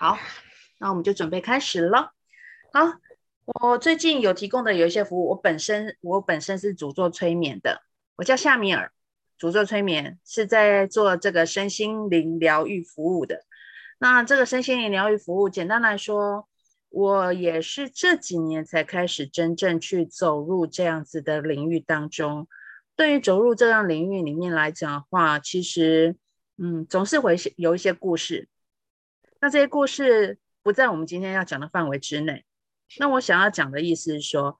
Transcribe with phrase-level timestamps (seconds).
[0.00, 0.18] 好，
[0.78, 2.14] 那我们就准备开始了。
[2.72, 2.80] 好，
[3.44, 7.82] 我最近有提供的有一些服务，我本身我本身是主做催眠的，
[8.16, 8.90] 我叫夏米尔，
[9.36, 13.42] 主做催眠是在做这个身心灵疗愈服务的。
[13.98, 16.48] 那这个身心灵疗愈服务，简单来说，
[16.88, 22.48] 我也是这几年才开始真正去走入这样子的领域当中。
[22.96, 26.16] 对于走入这样领域里面来讲的话，其实
[26.56, 28.48] 嗯，总是会有一些故事。
[29.40, 32.44] 那这些故事不在我们今天要讲的范围之内。
[32.98, 34.58] 那我想要讲的意思是说，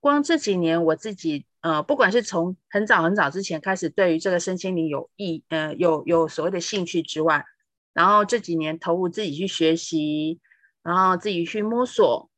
[0.00, 7.44] 光这几年我自己，呃，不管是从很早很早之前开始，对于这个身心灵有意，呃，有有所谓的兴趣之外，
[7.92, 10.40] 然后这几年投入自己去学习，
[10.82, 12.30] 然后自己去摸索，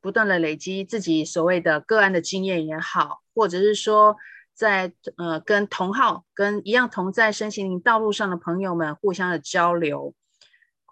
[0.00, 4.16] 不断的累积自己所谓的个案的经验也好，或者是说
[4.54, 10.14] 在呃跟同好、跟一样同在身心灵道路上的朋友们互相的交流。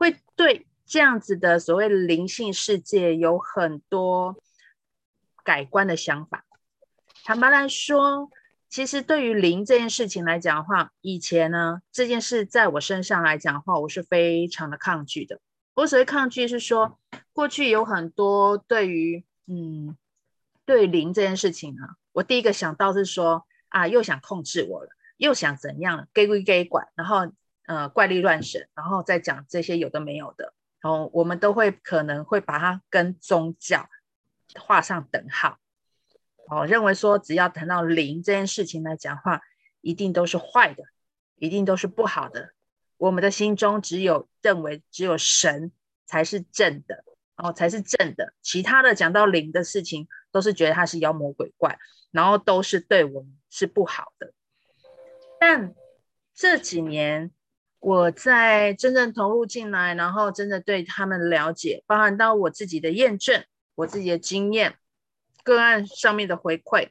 [0.00, 4.34] 会对这样子的所谓灵性世界有很多
[5.44, 6.46] 改观的想法。
[7.22, 8.30] 坦白来说，
[8.70, 15.38] 其实对于灵这件事情来讲的话，以前呢，这件事在我身上来讲的话，我是非常的抗拒的。
[15.74, 16.98] 我所谓抗拒是说，
[17.34, 19.98] 过去有很多对于嗯，
[20.64, 27.30] 对灵这件事情啊，我第一个想到是说啊，又想控制我了，又想怎样了，给归给管，然后。
[27.70, 33.88] 呃，怪力乱神，然后再讲这些有的没有的，然后我们都会可能会把它跟宗教
[34.58, 35.56] 画上等号，
[36.48, 39.40] 哦，认为说只要谈到灵这件事情来讲话，
[39.82, 40.82] 一定都是坏的，
[41.36, 42.50] 一定都是不好的。
[42.96, 45.70] 我们的心中只有认为只有神
[46.06, 47.04] 才是正的，
[47.36, 51.78] 哦，才是正的，其他的讲到灵的事情，都是觉得它是妖魔鬼怪，
[52.10, 54.32] 然后都是对我们是不好的。
[55.38, 55.72] 但
[56.34, 57.30] 这几年。
[57.80, 63.42] 我在真正投入进来，然后真的对他们了解，包含到我自己的验证，
[63.74, 64.76] 我自己的经验，
[65.42, 66.90] 个案上面的回馈，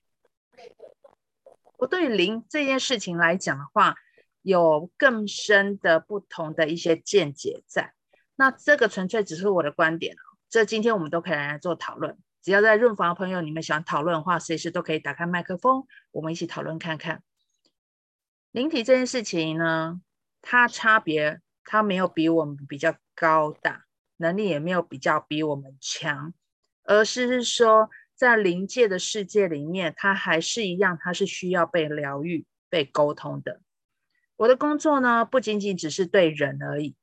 [1.77, 3.95] 我对灵这件事情来讲的话，
[4.41, 7.93] 有更深的不同的一些见解在。
[8.35, 10.15] 那这个纯粹只是我的观点，
[10.49, 12.17] 这今天我们都可以来做讨论。
[12.41, 17.21] 只要在润房的朋友，你们想讨论的话，随时都可以打开麦克风，我们一起讨论看看
[18.51, 20.01] 灵体这件事情呢。
[20.41, 23.85] 它差别，它没有比我们比较高大，
[24.17, 26.33] 能力也没有比较比我们强，
[26.83, 33.61] 而是是说在灵界的世界里面，它还是一样，它是需要被疗愈、被沟通的。
[34.37, 36.95] 我的工作呢，不仅仅只是对人而已，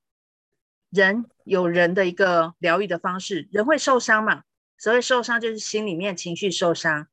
[0.91, 4.45] 人有人的一个疗愈的方式，人会受伤嘛？
[4.79, 7.09] 所谓受伤，就是心里面情绪受伤，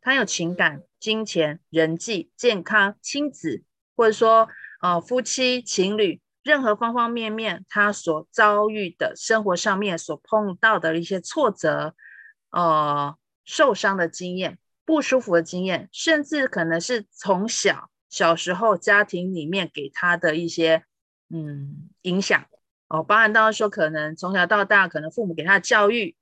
[0.00, 3.64] 他有情感、金钱、人际、健康、亲子，
[3.96, 4.48] 或者说。
[4.82, 11.94] 啊、呃，夫妻、情侣，任何方方面面，他所遭遇的生活上面所碰到的一些挫折，
[12.50, 20.82] 呃，受伤的经验、不舒服的经验，甚至可能是从小小时候家庭里面给他的一些
[21.30, 22.44] 嗯影响
[22.88, 26.16] 哦，包含到说可能从小到大，可能父母给他的教育，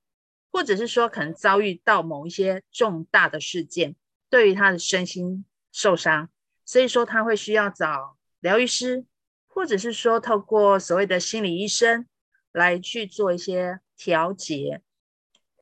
[0.53, 3.97] 或者是说可能遭遇到某一些重大的事件，
[4.29, 6.29] 对于他的身心受伤，
[6.67, 8.19] 所以说他会需要找。
[8.41, 9.05] 疗愈师，
[9.47, 12.07] 或者是说透过所谓的心理医生
[12.53, 14.83] 来去做一些调节。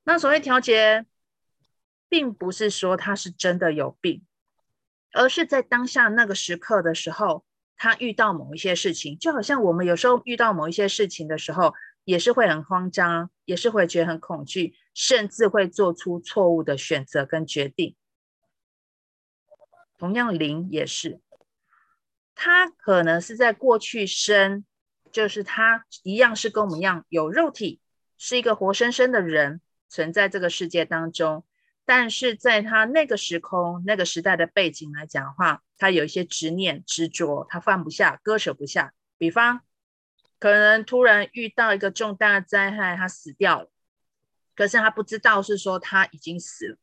[0.04, 1.04] 那所谓调节，
[2.08, 4.24] 并不是说他是真的有病，
[5.12, 7.44] 而是在当下那个时刻的时候，
[7.76, 11.74] 他遇到某一些事情，就好像我们有时候遇到某一些事情的时候，
[12.04, 17.94] 也是会很慌张，也是会觉得很恐惧，甚至会做出错误的选择跟决定。
[19.98, 21.20] 同样，灵也是。
[22.40, 24.64] 他可能是在过去生，
[25.10, 27.80] 就是他一样是跟我们一样有肉体，
[28.16, 31.44] 是一个活生生的人存在这个世界当中。
[31.84, 38.94] 但是在他那个时空、那个时代的背景来讲的话，他有一些执念、执着，他放不下、割舍不下。
[39.18, 39.62] 比方，
[40.38, 43.70] 可能突然遇到一个重大的灾害，他死掉了，
[44.54, 46.76] 可是他不知道是说他已经死了，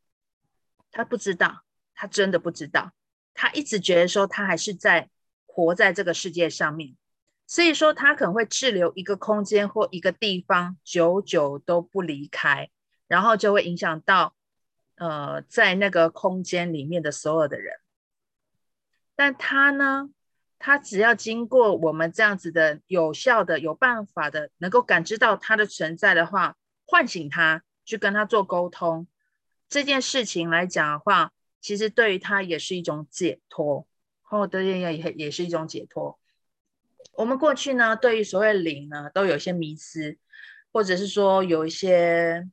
[0.91, 1.61] 他不知道，
[1.93, 2.91] 他真的不知道，
[3.33, 5.09] 他一直觉得说他还是在。
[5.55, 6.97] 活在这个世界上面，
[7.47, 12.69] 所以说他可能会滞留一个空间或一个地方，久久都不离开，
[13.07, 14.35] 然后就会影响到
[14.97, 17.77] 呃在那个空间里面的所有的人。
[19.15, 20.09] 但他呢，
[20.59, 29.07] 他只要经过我们这样子的有效的、有办法的，能够感知到他的存在的话，唤醒他，去跟他做沟通，
[29.69, 31.31] 这件事情来讲的话，
[31.61, 33.87] 其实对于他也是一种解脱。
[34.25, 36.19] 后的也也也是一种解脱，
[37.13, 40.17] 我们过去呢，对于所谓灵呢，都有一些迷思，
[40.73, 42.49] 或者是说有一些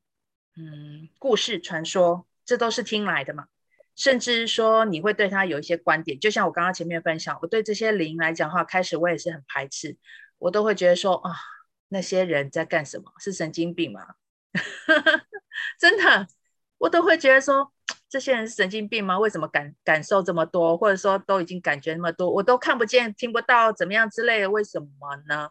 [0.56, 3.46] 嗯故事传说，这都是听来的嘛。
[3.94, 9.98] 甚至说你会对他有一些观点，就像我刚刚前面分享，我对这些灵来讲的话，开始我也是很排斥，
[10.38, 11.32] 我都会觉得说啊，
[11.88, 13.12] 那些人在干什么？
[13.20, 14.00] 是神经病吗？
[15.78, 16.26] 真的，
[16.78, 17.70] 我都会觉得说，
[18.12, 19.18] 这些人是神经病吗？
[19.18, 24.50] 为什么感感受这么多，或者说都已经感觉那么多，我都看不见、听不到，怎么样之类的？
[24.50, 25.48] 为什么呢？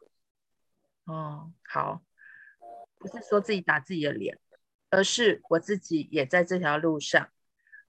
[1.05, 2.03] 哦，好，
[2.99, 4.37] 不是说自己打自己的脸，
[4.91, 7.29] 而是我自己也在这条路上。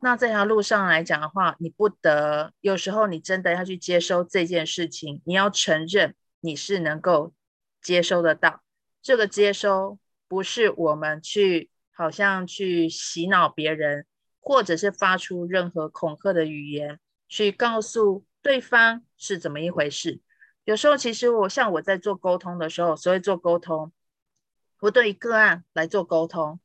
[0.01, 7.35] 那这条路上来讲的话，你不得，有时候你真的要去接收这件事情，你要承认你是能够
[7.83, 8.63] 接收得到。
[9.03, 14.07] 这个接收不是我们去好像去洗脑别人，
[14.43, 16.99] 或者是发出任何恐吓的语言
[17.29, 20.21] 去告诉对方是怎么一回事。
[20.65, 23.93] 有时候其实我像我在做沟通的时候，所谓做沟通，
[24.81, 26.61] 我对个案来做沟通。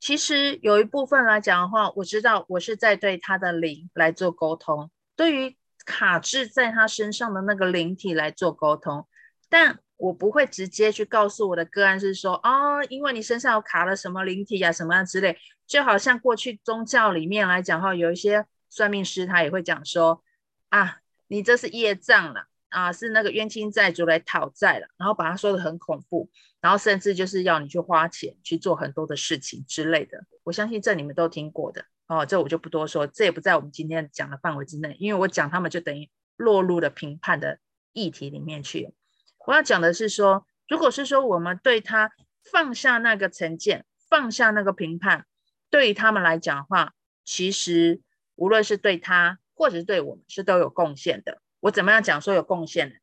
[0.00, 9.06] 其实有一部分来讲的话，我知道我是在对他的灵来做沟通，对于卡滞在他身上的那个灵体来做沟通，
[9.48, 15.36] 但我不会直接去告诉我的个案是说啊、哦，因为你身上有卡了什么灵体、啊，什么样之类，
[15.66, 20.24] 就好像过去宗教里面来讲的话，有一些算命师他也会讲说
[20.70, 22.46] 啊，你这是业障了。
[22.70, 26.28] 啊，是那个冤亲债主来讨债了，然后把他说的很恐怖，
[26.60, 30.22] 然后甚至就是要你去花钱去做很多的事情之类的。
[30.44, 37.58] 我相信这你们都听过的哦，这我就不多说，这也不在我们今天讲的范围之内，因为我讲他们就等于落入了评判的
[37.94, 38.92] 议题里面去。
[39.48, 42.12] 我要讲的是说，如果是说我们对他
[42.42, 45.24] 放下那个成见，放下那个评判，
[45.70, 46.92] 对于他们来讲的话，
[47.24, 48.02] 其实
[48.34, 51.40] 无论是对他或者是对我们是都有贡献的。
[51.60, 52.96] 我怎么样讲说有贡献呢？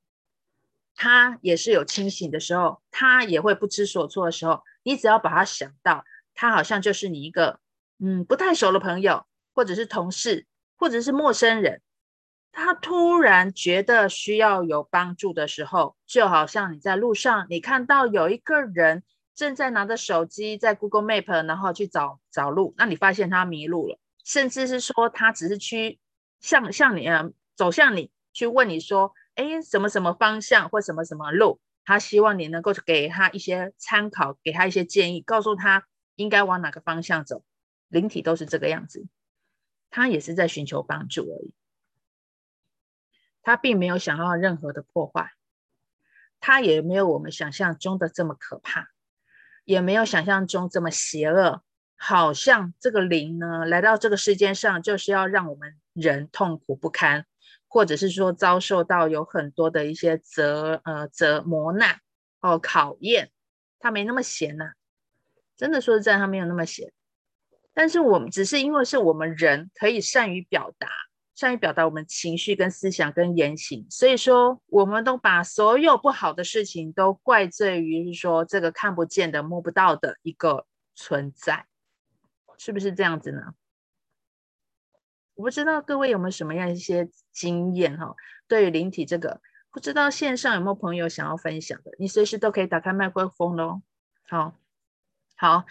[0.93, 4.61] 他也是有清醒的时候，他也会不知所措的时候。
[4.83, 6.05] 你只要把他想到，
[6.35, 7.59] 他好像就是你一个
[7.97, 9.25] 嗯不太熟的朋友，
[9.55, 10.45] 或者是同事，
[10.75, 11.81] 或者是陌生人。
[12.55, 19.03] 他突然觉得需要有帮助的时候，就好像你在路上，你看到有一个人
[19.35, 22.73] 正在拿着手机在 Google Map，然后去找找路。
[22.77, 25.99] 那你发现他迷路了，甚至是说他只是去
[26.39, 28.09] 向向你啊走向你。
[28.31, 31.59] 去问你说，哎，什么什么方向或什么什么路？
[31.83, 35.85] 他希望你能够给他一些参考，给他一些建议，告诉他
[36.15, 37.43] 应该往哪个方向走。
[37.89, 39.05] 灵体都是这个样子，
[39.89, 41.53] 他也是在寻求帮助而已。
[43.45, 45.31] 他并没有想要任何的破坏，
[46.39, 48.89] 他也没有我们想象中的这么可怕，
[49.63, 51.61] 也没有想象中这么邪恶。
[51.95, 57.25] 好像这个灵呢，来到这个世界上，就是要让我们人痛苦不堪。
[57.67, 61.99] 或者是说遭受到有很多的一些折呃折磨难
[62.39, 63.31] 哦考验，
[63.79, 64.71] 他没那么闲呐、
[65.57, 66.93] 真的说实在，他没有那么闲。
[67.73, 70.87] 但是我们只是因为是我们人可以善于表达，
[71.35, 80.65] 善于表达我们情绪跟思想跟言行，所以说我们都把所有不好的事情都怪罪于说这个看不见的摸不到的一个
[80.95, 81.65] 存在，
[82.57, 83.53] 是不是这样子呢？
[85.35, 88.15] 我不知道各位有没有什么样一些经验哈？
[88.47, 91.91] 对于灵体这个，不知道线上有没有朋友想要分享的？
[91.99, 93.81] 你随时都可以打开麦克风喽。
[94.23, 94.55] 好，
[95.35, 95.65] 好，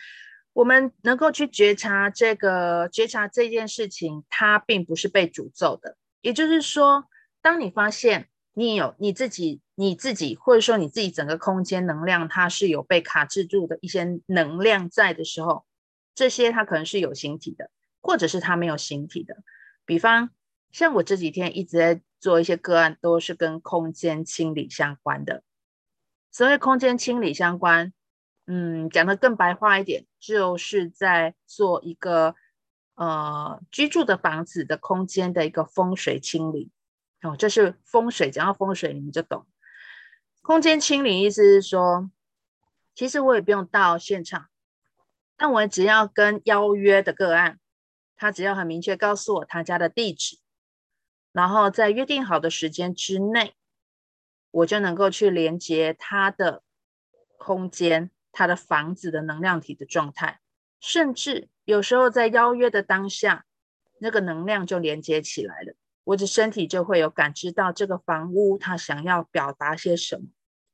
[0.54, 5.98] 我们能够去觉察这个觉察这件事情，它并不是被诅咒的。
[6.22, 7.04] 也就是说，
[7.42, 15.66] 当你发现你有你自己、你自己，或者说你自己整个空间能量，它是有被卡制住的一些能量在的时候，
[16.14, 17.70] 这些它可能是有形体的，
[18.00, 19.36] 或者是它没有形体的。
[19.84, 20.30] 比方，
[20.70, 25.42] 像我这几天一直在做一些个案，都是跟空间清理相关的。
[26.30, 27.92] 所谓空间清理相关，
[28.46, 32.34] 嗯，讲得更白话一点，就是在做一个
[32.94, 36.70] 呃居住的房子的空间的一个风水清理。
[37.22, 39.46] 哦，这是风水，讲到风水你们就懂。
[40.42, 42.10] 空间清理意思是说，
[42.94, 44.48] 其实我也不用到现场，
[45.36, 47.58] 但我只要跟邀约的个案。
[48.16, 50.38] 他只要很明确告诉我他家的地址，
[51.32, 53.56] 然后在约定好的时间之内，
[54.52, 56.62] 我就能够去连接他的
[57.36, 60.40] 空间、他的房子的能量体的状态，
[60.80, 63.46] 甚至有时候在邀约的当下，
[63.98, 65.74] 那个能量就连接起来了，
[66.04, 70.26] 我的身体就会有感知到这个房屋他想要表达些什么，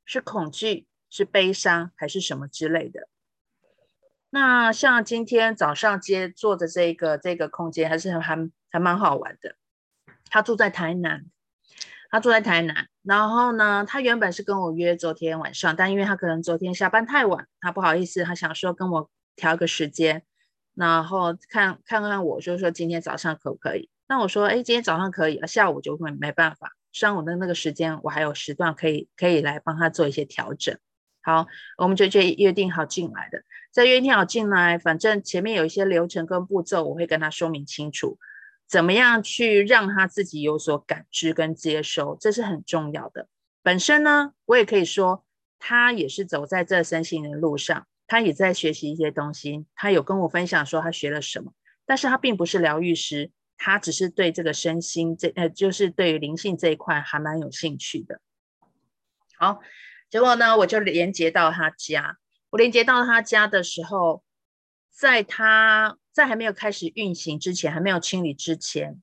[0.03, 3.07] 是恐惧、是悲伤还是什么之类的。
[4.31, 9.55] 那像今天早上接做的这个这个空间，还是还还蛮好玩的。
[10.29, 11.25] 他住在台南，
[12.11, 20.23] 他住在台南，然后呢，他原本是跟我约昨天晚上，但因为他可能昨天下班太晚，他不好意思，他想说跟我调个时间，
[20.75, 23.89] 然后看看看我，就是说今天早上可不可以？
[24.09, 30.77] 那我说，哎，今天早上可以，下午就会没办法，上午的那个时间我还有时段可以可以来帮他做一些调整。
[31.21, 33.41] 好，我们就就约定好进来的，
[33.71, 38.17] 在约定好进来，反正前面有一些流程跟步骤，我会跟他说明清楚。
[38.71, 43.27] 怎么样去让他自己有所感知跟接收，这是很重要的。
[43.61, 45.25] 本身呢，我也可以说，
[45.59, 49.65] 他也是走在这身心的路上，他也在学习一些东西。
[49.75, 51.51] 他有跟我分享说他学了什么，
[51.85, 58.21] 但是他并不是疗愈师，他只是对这个身心这呃，就是对于灵性这一块还蛮有兴趣的。
[59.35, 59.59] 好，
[60.09, 62.19] 结果呢，我就连接到他家。
[62.51, 64.23] 我连接到他家的时候，
[64.89, 65.97] 在他。
[66.11, 69.01] 在还没有开始运行之前，还没有清理之前，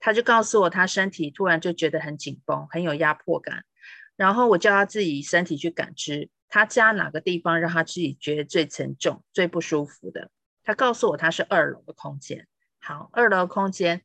[0.00, 3.64] 他就告诉我，他身体突然就觉得很紧绷，很有压迫感。
[4.16, 10.30] 然后我叫他自己身体去感知，他家哪个地方让他自己觉得最沉重、最不舒服的。
[10.64, 12.46] 他告诉我，他是二楼的空间。
[12.80, 14.02] 好，二楼空间。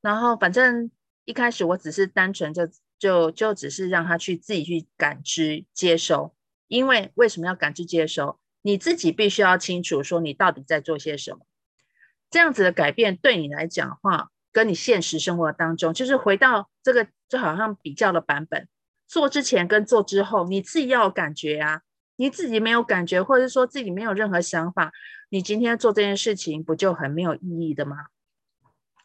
[0.00, 0.90] 然后反正
[1.24, 6.34] 一开始我只是单纯就就就只是让他去自己去感知、接收。
[6.68, 8.38] 因为为什么要感知、接收？
[8.62, 11.40] 你自己必须要清楚，说你到底在做些什么。
[12.30, 18.68] 这样子的改变对你来讲的话，跟你现实生活当中，就是回到这个就好像比较的版本，
[19.06, 21.82] 做之前跟做之后，你自己要有感觉啊。
[22.18, 24.90] 你自己没有感觉，或者是说自己没有任何想法，
[25.28, 28.06] 你今天做这件事情不就很没有意义的吗？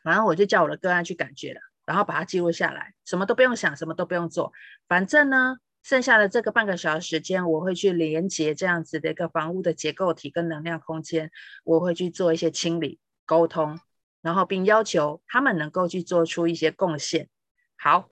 [0.02, 4.54] 然后我就叫我的个案去感觉了，然后把它记录下来，什么都不用想，什么都不用做，
[4.88, 11.32] 反正呢，剩下的这个半个小时时间，我会去连接这样子的一个房屋的结构体跟能量空间，
[11.66, 13.02] 我会去做一些清理。
[13.32, 13.80] 沟通，
[14.22, 17.30] 然后并要求他们能够去做出一些贡献。
[17.78, 18.10] 好，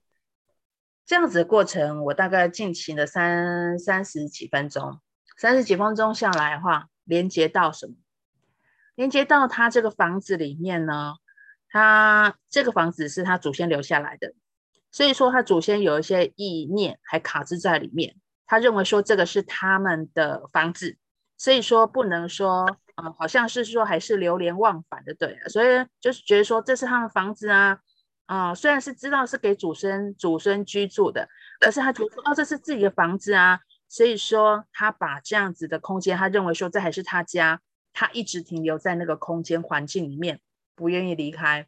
[1.06, 5.02] 这样子的过程，我大概进行了三三十几分钟。
[5.38, 7.96] 三十几分钟下来的话，连接到什么？
[8.96, 11.16] 连接到他这个房子里面呢？
[11.68, 14.34] 他这个房子是他祖先留下来的，
[14.90, 18.16] 所以说他祖先有一些意念还卡滞在里面。
[18.46, 20.98] 他认为说这个是他们的房子，
[21.36, 22.78] 所以说不能说。
[23.02, 27.80] 嗯，好像是说还是流连忘返的，对，所以就是觉得说这是他们房子啊，
[28.26, 31.28] 啊、虽然是知道是给祖孙祖孙居住的，
[31.60, 37.62] 可是他觉得说哦，这是自己的房子啊，所以说他把这样子的空间，他认为说这还是他家，
[37.94, 40.42] 他一直停留在那个空间环境里面，
[40.76, 41.68] 不愿意离开。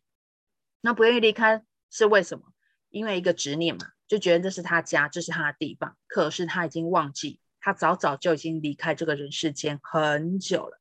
[0.81, 2.45] 那不愿意离开是为什么？
[2.89, 10.80] 因为一个执念嘛，就觉得这是他家，这是他的地方，可是他已经忘记，他早早就已经离开这个人世间很久了。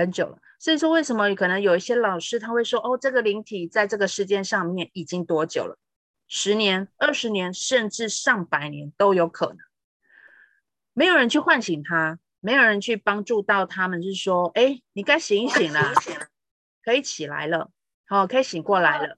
[0.00, 5.78] 很久了，所以说为什么可能有一些老师他会说哦，这个灵体在这个世间上面已经多久了？
[6.26, 9.58] 十年、二十年，甚至上百年都有可能。
[10.92, 15.92] 没有人去唤醒他，没有人去帮助到他们，是说，哎，你该醒一醒了，
[16.84, 17.70] 可以起来了，
[18.06, 19.16] 好，可以醒过来了。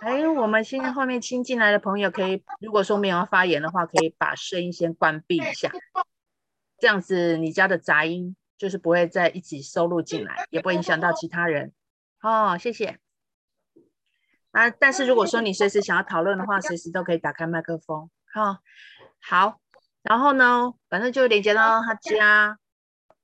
[0.00, 5.72] 哎，我们现在后面新进来的朋友，可以如果说没有要发言的话，可以把声音先关闭一下，
[6.78, 8.36] 这样子你家的杂音。
[8.58, 11.72] 就是不会再一起收录进来，也不会影响到其他人。
[12.20, 12.98] 哦，谢谢。
[14.50, 18.10] 啊，但是如果说你随时想要讨论的话，随时都可以打开麦克风。
[18.32, 18.58] 好、哦，
[19.20, 19.60] 好。
[20.02, 22.58] 然后呢，反正就连接到他家，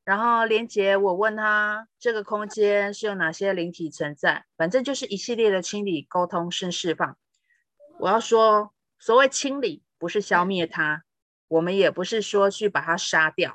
[0.05, 7.17] 然后连接我问他这个空间是有哪些灵体存在，反正就是一系列的清理、沟通、生释放。
[7.99, 11.05] 我要说，所谓清理，不是消灭它，
[11.49, 13.53] 我们也不是说去把它杀掉。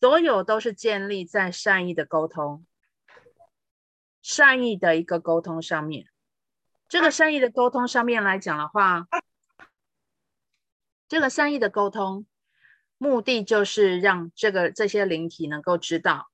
[0.00, 2.64] 所有都是建立在善意的沟通，
[4.22, 6.06] 善意的一个沟通上面。
[6.88, 9.08] 这个善意的沟通上面来讲的话，
[11.08, 12.26] 这个善意的沟通
[12.96, 16.30] 目的就是让这个这些灵体能够知道，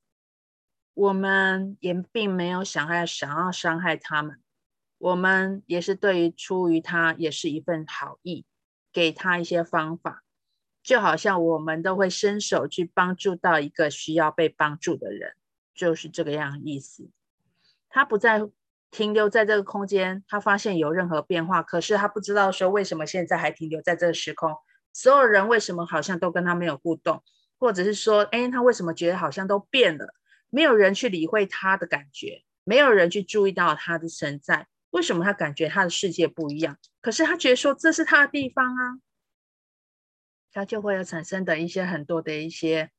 [0.92, 4.42] 我们也并没有想要想要伤害他们，
[4.99, 8.44] 我们也是对于出于他也是一份好意，
[8.92, 10.24] 给他一些方法。
[10.85, 15.33] 就好像我们都会伸手去帮助到一个需要被帮助的人，
[15.75, 17.09] 就是这个样意思。
[17.88, 18.43] 他不再
[18.91, 24.55] 停留在这个空间，他发现有任何变化，可是他不知道说为什么现在还停留在这个时空。
[24.93, 27.23] 所有人为什么好像都跟他没有互动，
[27.59, 30.14] 或者是说，哎，他为什么觉得好像都变了？
[30.50, 34.69] 没有人去理会他的感觉，没有人去注意到他的存在。
[34.91, 36.76] 为什么他感觉他的世界不一样？
[37.00, 38.99] 可是他觉得说这是他的地方啊。
[40.55, 42.91] 他就会有产生的一些很多的一些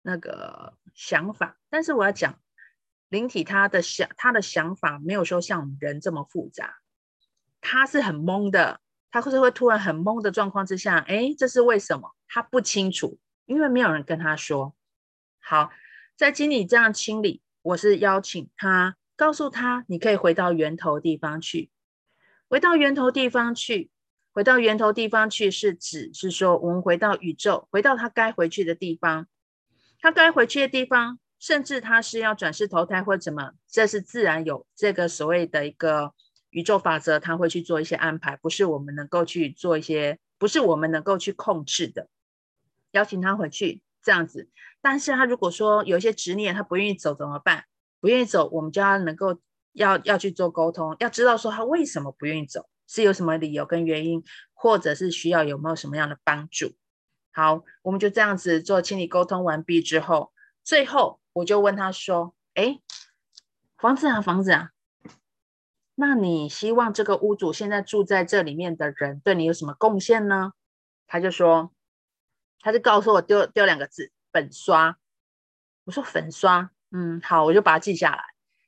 [0.00, 2.40] 那个想法，但是我要讲
[3.08, 6.76] 灵体他的想他的想法没有说像人这么复杂，
[7.60, 12.14] 他是很懵的，他会是会突然很懵的状况之下，哎，这是为什么？
[12.28, 14.74] 他不清楚，因为没有人跟他说。
[15.40, 15.70] 好，
[16.16, 21.70] 在经理这样清理，我是邀请他，告诉他，你可以回到源头地方去，
[22.48, 23.90] 回到源头地方去，
[24.34, 29.26] 回到源头地方去，是指是说，我们回到宇宙，回到他该回去的地方，
[30.00, 36.12] 他该回去的地方，甚至他是要转世投胎或怎么，这是自然有这个所谓的一个。
[36.50, 42.06] 宇宙法则，他会去做一些安排，不是我们能够去做一些，不是我们能够去控制的。
[42.92, 44.48] 邀请他回去这样子，
[44.80, 47.64] 但是他如果说有一些执念，他不愿意走怎么办？
[47.98, 49.40] 不愿意走，我们就要能够
[49.72, 56.74] 要要去做沟通，要知道说他为什么不愿意走，是有什么理由跟原因，或者是需要有没有什么样的帮助。
[57.32, 62.80] 好，我们就这样子做清理沟通完毕之后，最后我就问他说：“哎，
[63.76, 64.70] 房子啊，房子啊。”
[65.96, 70.52] 那你希望这个屋主现在住在这里面的人对你有什么贡献呢？
[71.06, 71.72] 他就说，
[72.60, 74.96] 他就告诉我丢丢两个字：粉刷。
[75.84, 78.24] 我说粉刷，嗯，好，我就把它记下来。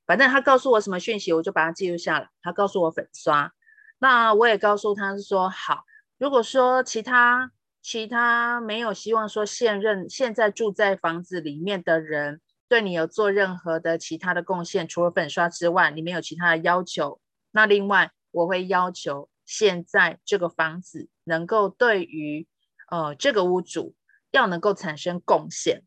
[0.06, 2.30] 反正他告诉我什么讯息，我就把它记录下来。
[2.42, 3.52] 他告诉我粉刷，
[3.98, 5.84] 那我也告诉他是说好。
[6.18, 12.40] 如果说其他其他没有希望说现任现在住在房子里面的人。
[12.68, 17.20] 对你有做任何的其他的贡献，除了粉刷之外，你没有其他的要求。
[17.52, 22.48] 那另外，我会要求现在这个房子能够对于
[22.90, 23.94] 呃这个屋主
[24.32, 25.84] 要能够产生贡献，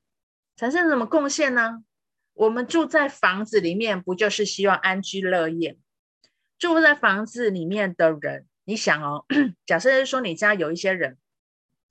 [0.55, 1.83] 产生什么贡献呢？
[2.33, 5.77] 我们住在房子里面，不就是希望安居乐业？
[6.59, 9.25] 住在房子里面的人，你想哦，
[9.65, 11.17] 假设是说你家有一些人，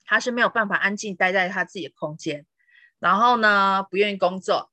[0.05, 2.45] 他是没有办法安静待在他自己的空间，
[2.99, 4.71] 然后呢，不愿意工作。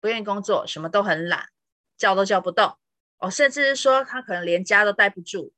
[0.00, 1.48] 不愿意工作，什么都很懒，
[1.96, 2.76] 叫都叫不动
[3.18, 5.52] 哦，甚至是说他可能连家都待不住，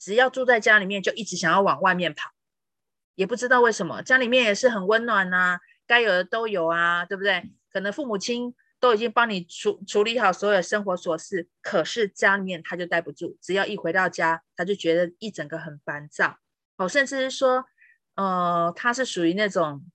[0.00, 2.30] 只要住在家里面就一直想要往外面跑，
[3.14, 7.52] 也不知道为什么，家里面也是很温暖呐、啊，该有的都有啊，对不对？
[7.70, 8.52] 可能父母亲
[8.84, 16.36] 都已经帮你处处理好所有生活琐事，可是家里面他就待不住，只要一回到家，他就觉得一整个很烦躁
[16.76, 17.64] 哦，甚至是说，
[18.14, 19.86] 呃，他是属于那种，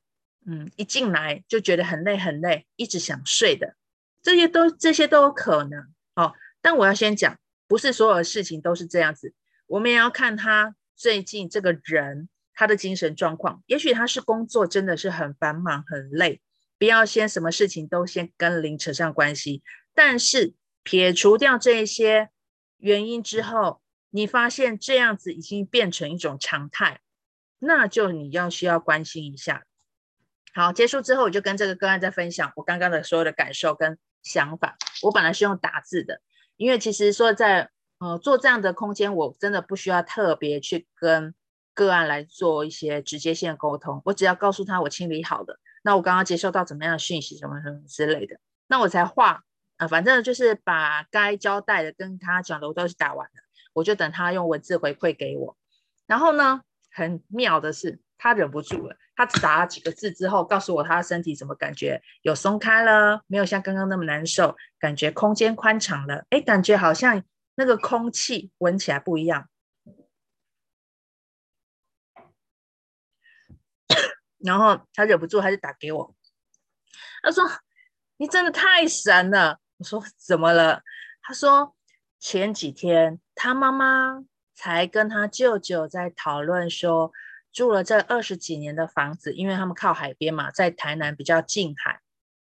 [0.48, 3.76] 嗯，一进来就觉得很累很累，一直想睡的。
[4.24, 9.36] 这些都这些都有可能哦，但我要先讲，不是所有的事情都是这样子。
[9.68, 16.42] 我们也要看他最近这个人他的精神状况，也许他是工作真的是很繁忙很累，
[16.80, 19.62] 不要先什么事情都先跟灵扯上关系。
[19.94, 22.30] 但是撇除掉这一些
[22.78, 27.02] 原因之后，你发现这样子已经变成一种常态，
[27.60, 29.66] 那就你要需要关心一下。
[30.54, 34.00] 好，结束之后我就跟这个个案在分享我刚刚的所有的感受跟。
[34.22, 36.20] 想法，我本来是用打字的，
[36.58, 41.34] 因为其实说在呃做这样的空间，我真的不需要特别去跟
[41.74, 48.38] 个案来做一些直接性的沟通，我只要告诉他我清理好了，那我刚刚接收到怎么样的讯息，什么什么之类的，
[48.68, 49.44] 那我才画
[49.78, 53.42] 啊、反正就是把该交代的跟他讲的我都是打完了，
[53.74, 55.56] 我就等他用文字回馈给我，
[56.06, 56.62] 然后呢，
[56.92, 58.00] 很妙的是。
[58.22, 67.24] 他忍不住了，他打了几个字之后，告诉我他的身体怎么感觉有松开了，没有像刚刚那么难受，感觉空间宽敞了，哎，感觉好像
[67.56, 69.48] 那个空气闻起来不一样。
[74.40, 76.16] 然后他忍不住，他就打给我，
[77.22, 77.44] 他说
[78.18, 80.82] ：“你真的太神了。”我说：“怎么了？”
[81.22, 81.76] 他说
[82.20, 84.24] ：“前几天他妈妈
[84.54, 87.12] 才跟他舅舅在讨论说。”
[87.52, 92.00] 住了这二十几年的房子，因为他们靠海边嘛，在台南比较近海，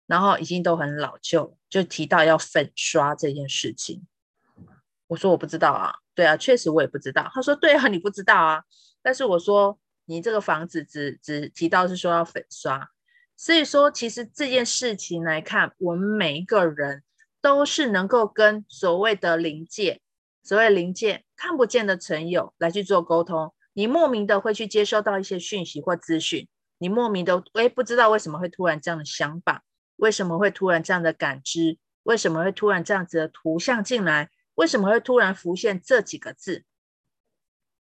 [0.08, 4.04] 然后已经都很老旧，就提到要粉刷这件事情。
[5.06, 7.30] 我说我不知道啊，对啊，确实我也不知道。
[7.32, 8.64] 他说对啊，你不知道啊。
[9.00, 12.90] 但是我说你这个房子只只提到是说要粉刷，
[13.36, 17.02] 所以说其实这件事情来看，我们每一个人
[17.42, 20.00] 都是能够跟所谓的灵界，
[20.42, 23.52] 所谓灵界看不见的存有来去做沟通。
[23.72, 29.64] 你莫名的会去接收到一些讯息或资讯，你莫名的诶不知道为什么会突然这样的想法，
[29.96, 36.64] 为什么会突然这样的感知，为什么会突然这样子的图像进来，为什么会突然浮现这几个字？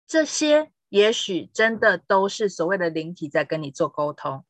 [0.05, 4.43] 这些也许真的都是所谓的灵体在跟你做沟通。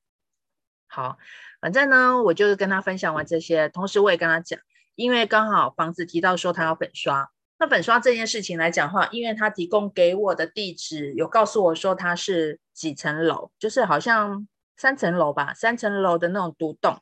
[0.88, 1.18] 好，
[1.62, 4.60] 反正呢，我就是跟他分享完这些，同时我也跟他讲，
[4.96, 7.30] 因为刚好房子提到说他要粉刷。
[7.60, 14.48] 那粉刷这件事情来讲话，因为他提供给我的地址有告诉我说他是几层楼，就是好像
[14.78, 17.02] 三层楼吧，三层楼的那种独栋。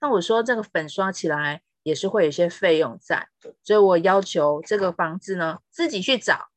[0.00, 3.28] 那我说这个粉刷起来也是会有些费用在，
[3.62, 6.48] 所以我要求这个房子呢自己去找，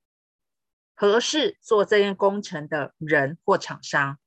[1.00, 4.20] 合适做这件工程的人或厂商，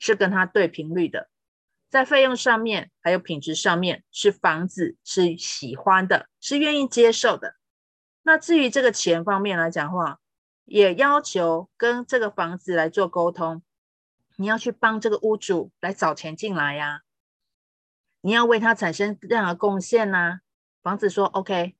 [0.00, 1.30] 是跟他对频率的，
[1.88, 7.54] 在费用上面还有品质上面，是房子是喜欢的，是愿意接受的。
[8.24, 10.18] 那至于这个钱方面来讲的话，
[10.64, 13.62] 也要求跟这个房子来做沟通，
[14.34, 17.02] 你要去帮这个屋主来找钱进来呀，
[18.20, 20.40] 你要为他产生任何贡献呐。
[20.82, 21.76] 房子说 OK，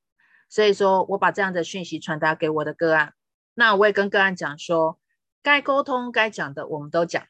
[0.49, 3.13] 所以说我把这样的讯息传达给我的个案。
[3.59, 5.01] 那我也跟个案讲说，
[5.43, 7.27] 该沟通、该讲的我们都讲，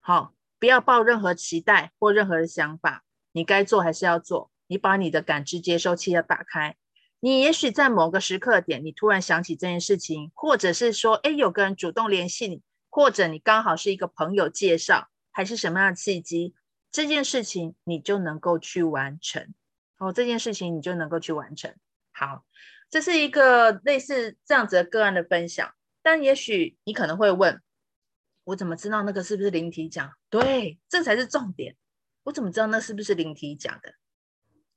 [0.00, 3.04] 好，不要抱任何期待或任何的想法。
[3.32, 6.76] 你该做还是要做，你把你的感知接收器要打开。
[7.20, 16.54] 你也许在某个时刻点，你突然想起这件事情，或者是说，哎，有个人主动联系你，或者你刚好是一个朋友介绍，还是什么样的契机，
[16.90, 19.52] 这件事情你就能够去完成。
[19.98, 21.74] 哦，这件事情你就能够去完成。
[22.12, 22.46] 好。
[22.88, 27.60] 这是一个类似这样子的个案的分享，但也许你可能会问，
[28.44, 30.12] 我怎么知道那个是不是灵体讲？
[30.30, 31.76] 对，这才是重点。
[32.24, 33.94] 我怎么知道那是不是灵体讲的？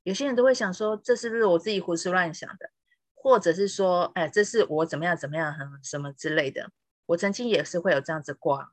[0.03, 2.71] 有些人都会想说，这是不是我自己胡思乱想的？
[3.13, 6.71] 或者是说，哎，这是我怎么样怎么样，很什么之类的。
[7.05, 8.69] 我曾经也是会有这样子过，啊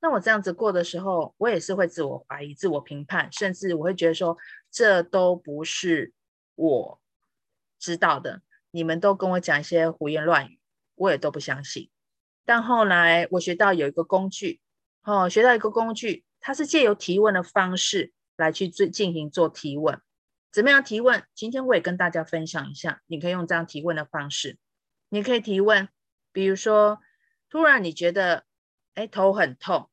[0.00, 4.36] 那我这样子过的时候，我也是会自我怀疑、自我评判，甚至我会觉得说，
[4.70, 6.12] 这都不是
[6.54, 7.00] 我
[7.78, 8.42] 知道的。
[8.72, 10.58] 你们都跟我讲一些胡言乱语，
[10.96, 11.90] 我也都不相信。
[12.44, 14.60] 但后来我学到有一个工具，
[15.04, 20.00] 哦，学到一个工具，它是借由提问的方式来去做进行做提问。
[20.50, 21.22] 怎么样提问？
[21.34, 23.00] 今天我也跟大家分享一下。
[23.06, 24.58] 你可以用这样提问的方式，
[25.08, 25.88] 你可以提问，
[26.32, 26.98] 比如说，
[27.48, 28.44] 突然你觉得，
[28.94, 29.90] 哎，头很痛。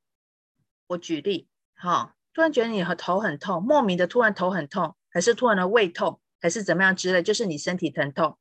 [0.87, 8.37] 我举例，好、突然觉得你和头很痛，莫名的突然头很痛，还是突然的胃痛，还是怎么样之类，就是你身体疼痛。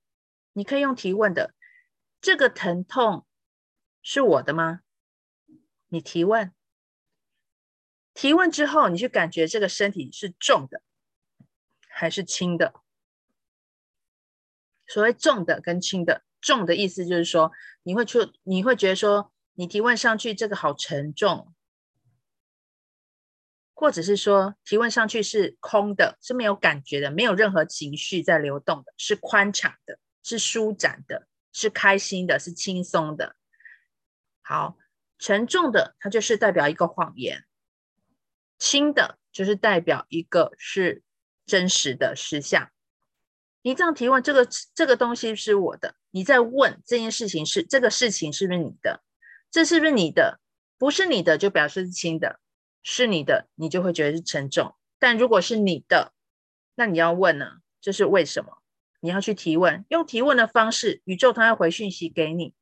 [0.59, 1.55] 你可以用提问的，
[2.21, 3.25] 这个疼痛
[4.03, 4.81] 是我的吗？
[5.87, 6.53] 你提问，
[8.13, 10.83] 提问之后，你去感觉这个身体是重的
[11.89, 12.75] 还是轻的？
[14.89, 17.53] 所谓重的跟轻的，重的意思就是说，
[17.85, 21.55] 你会出，你会觉得说，你提问上去这个好沉重，
[23.75, 30.01] 或者是说提问上去是空的，是没有感觉的，没有任何情绪在流动的，是宽敞的。
[30.29, 33.35] 是舒展的，是开心的，是轻松的。
[34.43, 34.77] 好，
[35.19, 37.41] 沉重的，它就是代表一个谎言；
[38.59, 41.03] 轻的，就是代表一个是
[41.47, 42.71] 真实的实相。
[43.63, 49.03] 你这样提问，这个这个东西是我的，你在问这件事情是这个事情是不是你的？
[49.51, 50.41] 这是不是你的？
[50.77, 52.39] 不是你的，就表示是轻的；
[52.83, 54.75] 是你的，你就会觉得是沉重。
[54.99, 56.13] 但如果是你的，
[56.75, 57.61] 那你要问呢？
[57.81, 58.58] 这是为什么？
[59.01, 62.55] 你要去提问，用提问的方式，宇宙它要回讯息给你。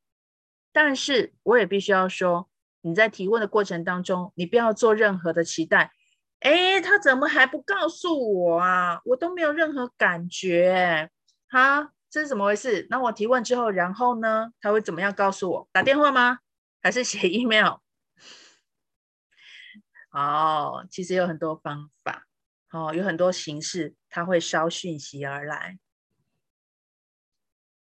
[0.73, 2.51] 但是我也必须要说，
[2.83, 5.93] 你在提问的过程当中，你不要做任何的期待。
[6.41, 9.01] 诶，他怎么还不告诉我啊？
[9.07, 11.11] 我都没有任何感觉。
[11.49, 12.87] 哈，这是怎么回事？
[12.91, 14.51] 那我提问之后，然后呢？
[14.61, 15.69] 他会怎么样告诉我？
[15.73, 16.41] 打电话吗？
[16.83, 17.79] 还是写 email？
[20.13, 22.27] 哦，其实有很多方法，
[22.71, 25.79] 哦，有很多形式，他会捎讯息而来。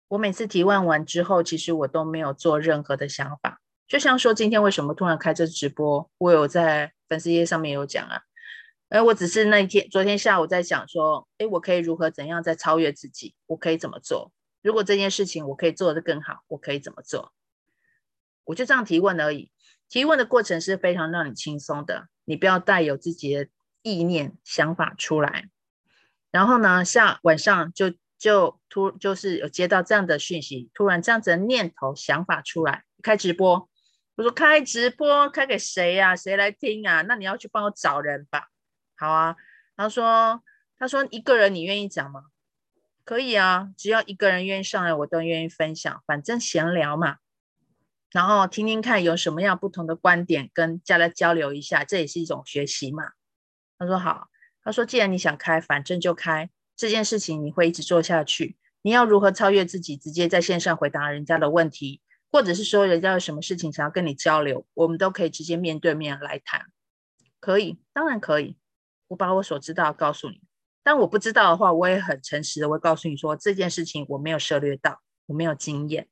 [0.08, 3.60] 我每次提问完之后，其实我都没有做任何的想法。
[3.88, 8.22] 就像说今天为什么突然开这直播，我有在粉丝页上面有讲啊。
[8.88, 13.34] 而我只是那一天，昨天下午在想说，诶，我可以如何怎样再超越自己？
[13.46, 14.30] 我可以怎么做？
[14.62, 17.32] 如果这件事情我可以做得更好，我可以怎么做？
[18.44, 19.50] 我就这样提问而已。
[19.88, 23.48] 提问的过程是非常让你轻松的，你不要带有自己的
[23.82, 25.48] 意念想法出来。
[26.30, 27.92] 然后呢，下晚上就。
[28.18, 33.68] 就突就是有接到这样的讯息，突然这样子的念头想法出来，开直播。
[34.14, 37.02] 我说开直播开给谁呀、谁来听啊？
[37.02, 38.48] 那你要去帮我找人吧。
[38.96, 39.36] 好啊。
[39.76, 40.42] 他说
[40.78, 42.24] 他说一个人你愿意讲吗？
[43.04, 47.18] 可以啊，只要一个人愿意上来，我都愿意分享，反正闲聊嘛。
[48.10, 53.10] 然后听听看有什么样不同的观点，跟大家交流一下，这也是一种学习嘛。
[53.78, 54.28] 他说好。
[54.62, 56.50] 他说既然你想开，反正就开。
[56.76, 58.56] 这件事情你会一直做下去。
[58.82, 59.96] 你要如何超越自己？
[59.96, 66.66] 直接在线上回答人家的问题，或者是说人家有什么事情想要跟你交流，我们都可以直接面对面来谈。
[67.40, 68.56] 可以，当然可以。
[69.08, 70.40] 我把我所知道告诉你，
[70.82, 76.08] 但我不知道的话，我也很诚实的会告诉你说这件事情我没有涉猎到，我没有经验。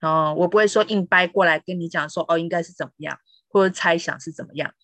[0.00, 4.74] 哦，我不会说硬掰过来跟你讲说哦应该是怎么样，或者猜想是怎么样。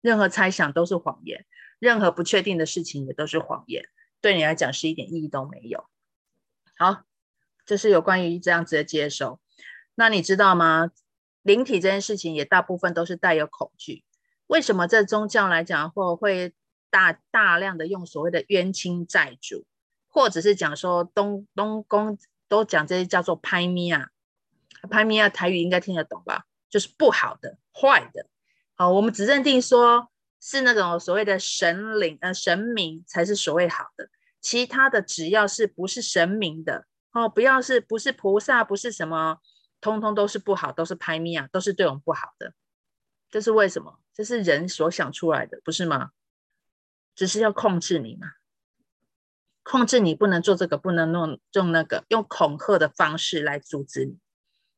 [0.00, 1.46] 任何猜想都是谎言，
[1.78, 3.84] 任何不确定的事情也都是谎言。
[4.20, 5.86] 对你来讲是一点意义都没有。
[6.76, 7.04] 好，
[7.64, 9.40] 这是有关于这样子的接收。
[9.94, 10.90] 那你知道吗？
[11.42, 14.04] 灵体这件事情也大部分都是带有恐惧。
[14.46, 16.52] 为什么在宗教来讲，或会
[16.90, 19.64] 大大量的用所谓的冤亲债主，
[20.08, 24.08] 或者是讲说东东宫都讲这些叫做拍咪啊，
[24.90, 26.44] 拍咪啊，台语应该听得懂吧？
[26.68, 28.26] 就是不好的、坏的。
[28.74, 34.08] 好，我们只认定说是那种所谓的神灵呃神明才是所谓好的，
[34.40, 39.38] 其他的只要是不是神明的哦，不要是不是菩萨，不是什么，
[39.80, 42.52] 通通都是不好，都是拍咪啊，都是对我们不好的。
[43.30, 43.98] 这是为什么？
[44.14, 46.10] 这是人所想出来的，不是吗？
[47.14, 48.28] 只是要控制你嘛，
[49.64, 54.18] 控制你不能做这个，不能弄用那个，用恐吓的方式来阻止你。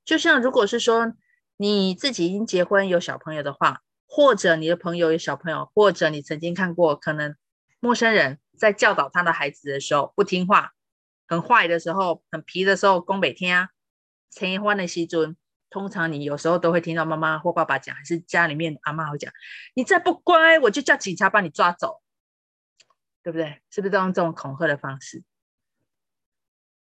[0.04, 1.12] 就像如果是说
[1.58, 7.36] 你自己已经结婚有小朋友的话，或者你的朋友有小朋友，或者你曾经看过可能
[7.78, 10.72] 陌生人在教导他的孩子的时候不听话、
[11.28, 13.68] 很坏的时候、很皮的时候，宫北天啊，
[14.32, 15.36] 陈一欢的西尊。
[15.70, 19.32] 通常你有时候都会听到妈妈或爸爸讲，还是家里面阿妈会讲
[19.74, 22.02] ：“你再不乖，我就叫警察把你抓走，
[23.22, 25.22] 对不对？”是不是都用这种恐吓的方式？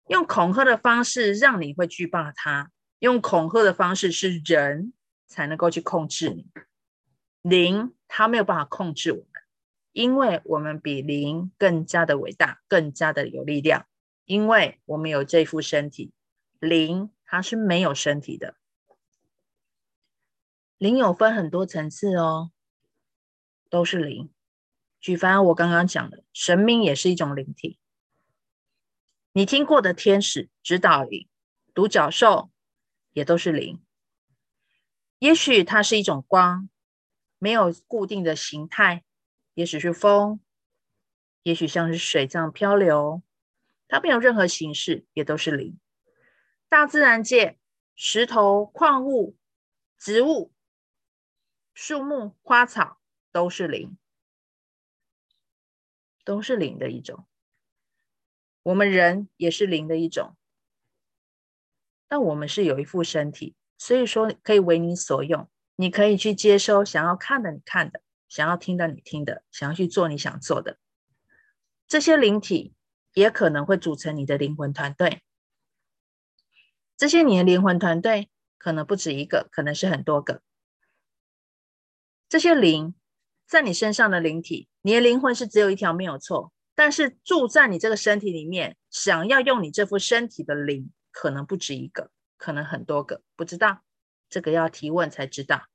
[0.08, 4.92] 用恐吓的方式让你会惧怕他，用恐吓的方式是人
[5.28, 6.50] 才能够去控制你。
[7.44, 9.26] 灵它没有办法控制我们，
[9.92, 13.86] 因为我们比灵更加的伟大，更加的有力量，
[14.24, 16.14] 因为我们有这副身体，
[16.58, 18.56] 灵它是没有身体的。
[20.78, 22.50] 灵有分很多层次哦，
[23.68, 24.30] 都是灵。
[24.98, 27.78] 举凡我刚刚讲的，神明也是一种灵体。
[29.32, 31.28] 你听过的天使、指导灵、
[31.74, 32.50] 独角兽，
[33.12, 33.82] 也都是灵。
[35.18, 36.70] 也许它是一种光，
[37.44, 39.04] 没有固定的形态，
[39.52, 40.40] 也许是风，
[41.42, 43.22] 也许像是水这样漂流，
[43.86, 45.78] 它没有任何形式，也都是零。
[46.70, 47.58] 大自然界，
[47.94, 49.36] 石头、矿物、
[49.98, 50.54] 植物。
[51.74, 52.98] 树木、花草
[53.30, 53.98] 都是零，
[56.24, 57.26] 都是零的一种。
[58.62, 60.34] 我们人也是零的一种，
[62.08, 65.50] 但我们是有一副身体，所以说可以为你所用。
[65.76, 70.78] 你可以去接收想要看的你看的，想要听的你听的，想要去做你想做的。
[71.86, 72.74] 这些灵体
[73.12, 75.22] 也可能会组成你的灵魂团队。
[76.96, 80.42] 这些你的灵魂团队可能不止一个，可能是很多个。
[82.28, 82.94] 这些灵
[83.46, 93.83] 在你身上的灵体，你的灵魂是只有一条没有错，但是住在你这个身体里面，想要用你这副身体的灵，可能不止一个，可能很多个，不知道，
[94.34, 95.68] 这个要提问才知道。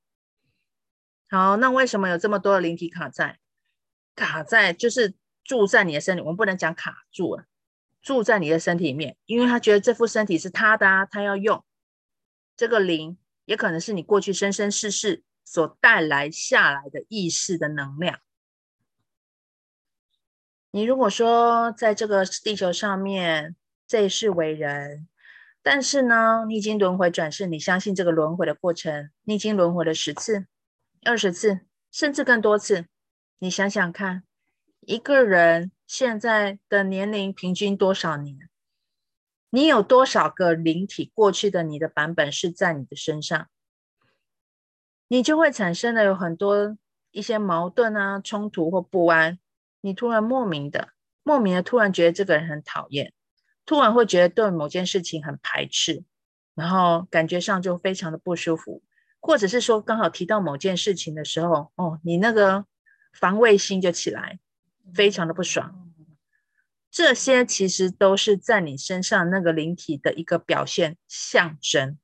[1.30, 3.40] 好，那为什么有这么多的灵体卡在？
[4.16, 5.14] 卡在就是
[5.46, 7.46] 住在你的身体，我们不能讲卡住了，
[8.02, 11.64] 住在你的身体里面，因为他觉得这副身体是他的啊，他要用
[12.58, 15.24] 这个灵，也可能是你过去生生世世。
[15.46, 18.20] 所带来下来的意识的能量。
[20.70, 23.56] 你如果说在这个地球上面
[23.88, 25.08] 这一世为人，
[25.62, 30.48] 但是呢，你已经轮回转世，你相信这个轮回的过程，你已经轮回了十次、
[31.04, 32.86] 二十次，甚至更多次。
[33.40, 34.24] 你想想看，
[34.80, 38.50] 一个人现在的年龄平均多少年？
[39.50, 41.12] 你有多少个灵体？
[41.14, 43.48] 过去的你的版本是在你的身上？
[45.08, 46.78] 你就会产生了有很多
[47.12, 49.40] 一些矛盾啊、冲突或不安。
[49.82, 50.90] 你突然莫名的、
[51.24, 53.12] 莫名的突然觉得这个人很讨厌，
[53.70, 56.04] 突然会觉得对某件事情很排斥，
[56.56, 58.82] 然后感觉上就非常的不舒服，
[59.20, 62.66] 或者是说刚好提到某件事情的时候，哦，你那个
[63.14, 64.40] 防卫心就起来，
[64.96, 65.94] 非常的不爽。
[66.90, 72.00] 这些其实都是在你身上那个灵体的一个表现象征。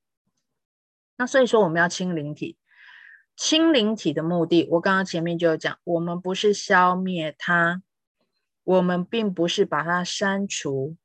[1.17, 2.60] 那所以说我们要清灵体。
[3.36, 7.82] 清灵体的目的，我刚刚前面就有讲，我们不是消灭它，
[8.63, 10.95] 我们并不是把它删除，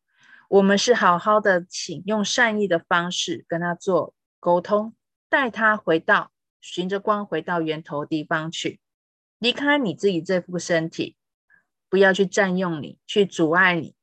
[0.51, 4.97] 我们是好好的请用善意的方式跟他做沟通，
[5.29, 8.81] 带他回到循着光回到源头地方去，
[9.39, 11.15] 离开你自己这副身体，
[11.89, 13.95] 不要去占用你，去阻碍你。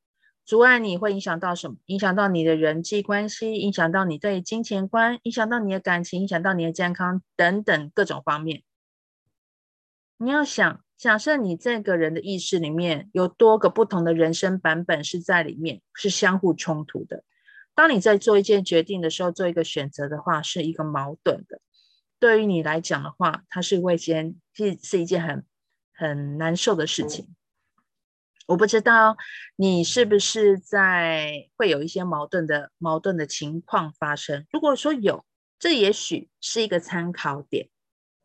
[0.42, 1.76] 阻碍你会影响到什么？
[1.84, 8.62] 影响到你的人际关系，影响到你对金钱观，影响到你的感情，影响到你的健康等等各种方面。
[10.16, 17.22] 你要想，假设你这个人的意识里面有多个不同的人生版本是在里面，是相互冲突的。
[17.76, 21.60] 当你在做一件决定的时候，做一个选择的话，是一个矛盾的。
[22.18, 25.46] 对于你来讲的话，它是会先是是一件很
[25.94, 27.36] 很难受的事情。
[28.48, 29.16] 我不知道
[29.54, 34.46] 你是不是在会有一些矛盾的矛盾的情况发生。
[34.50, 35.24] 如果说有，
[35.60, 37.68] 这也许是一个参考点，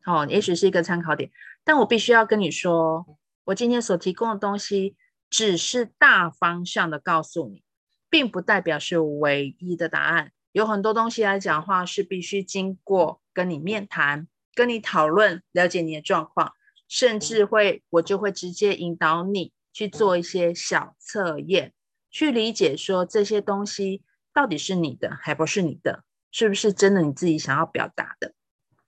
[0.06, 1.30] 哦，也许是一个参考点。
[1.64, 4.96] 但我必须要跟你说，我今天所提供的东西
[5.30, 7.64] 只是大方向的告诉你，
[8.10, 10.32] 并不代表是唯一的答案。
[10.52, 16.54] 有很多东西来讲的话，是必须经过跟你面谈、跟你讨论、了解你的状况，
[16.88, 21.74] 甚至会我就会直接引导你去做一些小测验，
[22.12, 28.34] 去理解说这些东西到底是你的还不是你的，是不是真的你自己想要表达的？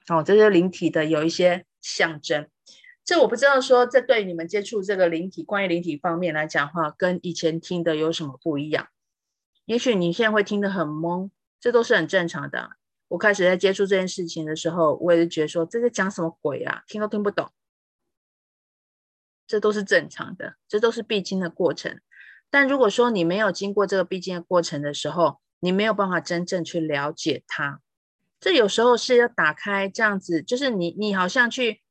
[0.08, 2.48] 哦，这些灵体的有一些象征，
[3.06, 8.88] 这我不知道说这对你们接触这个灵体，关于灵体方面来讲的话，跟以前听的有什么不一样？
[9.66, 11.30] 也许你现在会听得很懵。
[11.58, 12.72] 这都是很正常的。
[13.08, 17.50] 我开始在接触这件事情的时候，我也是觉得说，这在讲什么鬼啊，听都听不懂。
[19.48, 22.00] 这都是正常的，这都是必经的过程。
[22.52, 27.82] 但如果说你没有经过这个必经的过程的时候，你没有办法真正去了解它。
[28.40, 31.82] 这有时候是要打开这样子，就是你你好像去，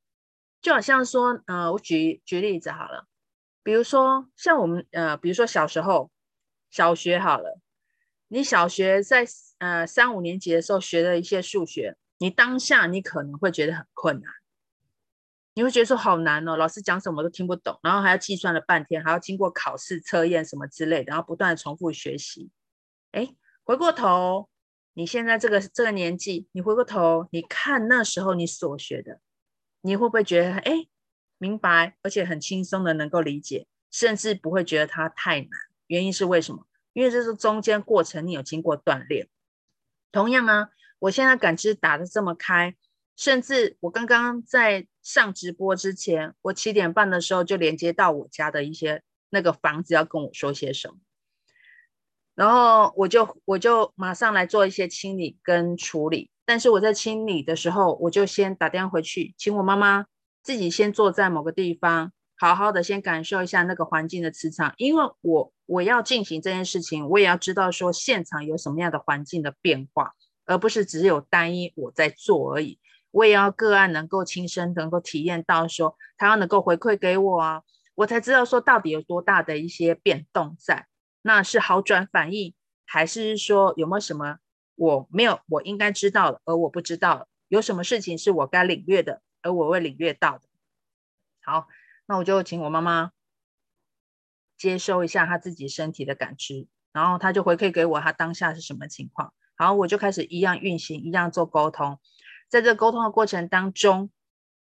[0.64, 3.07] 就好像说，呃，我举举例子好了，
[3.62, 6.11] 比如说像我们呃，比如说小时候
[6.70, 7.61] 小学好了。
[8.29, 9.27] 你小学在
[9.59, 14.33] 呃三五年级的时候学的一些数学，你当下你可能会觉得很困难，
[15.53, 22.50] 你会觉得说好难哦，老师讲什么都听不懂，然后还要计算了半天，还要经过考试测验什么之类的，然后不断的重复学习。
[23.12, 24.48] 哎，回过头，
[24.94, 29.20] 你现在这个这个年纪，你回过头，你看那时候你所学的，
[29.87, 30.87] 你会不会觉得哎
[31.37, 35.51] 明白，而且很轻松的能够理解，甚至不会觉得它太难？
[35.88, 36.66] 原因是为什么？
[36.94, 39.29] 因为这是中间过程，你有经过锻炼。
[40.11, 40.70] 同样啊，
[41.01, 42.75] 我现在感知打得这么开，
[43.14, 50.97] 甚至我刚刚在上直播之前，我七点半的时候就连接到我家的一些那个房子要跟我说些什么，
[52.35, 56.31] 然后我就我就马上来做一些清理跟处理。
[56.47, 60.07] 但是我在清理的时候，我就先打电话回去，请我妈妈
[60.43, 62.13] 自己先坐在某个地方。
[62.37, 70.13] 好好的先感受一下那个环境的磁场，因为我我要进行这件事情，我也要知道说现场有什么样的环境的变化，
[70.45, 72.81] 而不是只有单一我在做而已。
[73.13, 77.63] 我也要个案能够亲身能够体验到说，他要能够回馈给我啊，
[77.95, 80.87] 我才知道说到底有多大的一些变动在，
[81.23, 82.53] 那是好转反应，
[82.85, 84.39] 还是说有没有什么
[84.75, 90.49] 我没有我应该知道的，而我不知道，有什么事情是我该领略的，而我未领略到的。
[91.43, 91.67] 好。
[92.07, 93.13] 那我就请我妈妈
[94.59, 99.33] 接收一下她自己身体的感知，然后她就回馈给我，她当下是什么情况。
[99.57, 101.99] 好我就开始一样运行，一样做沟通。
[102.51, 104.11] 在这沟通的过程当中，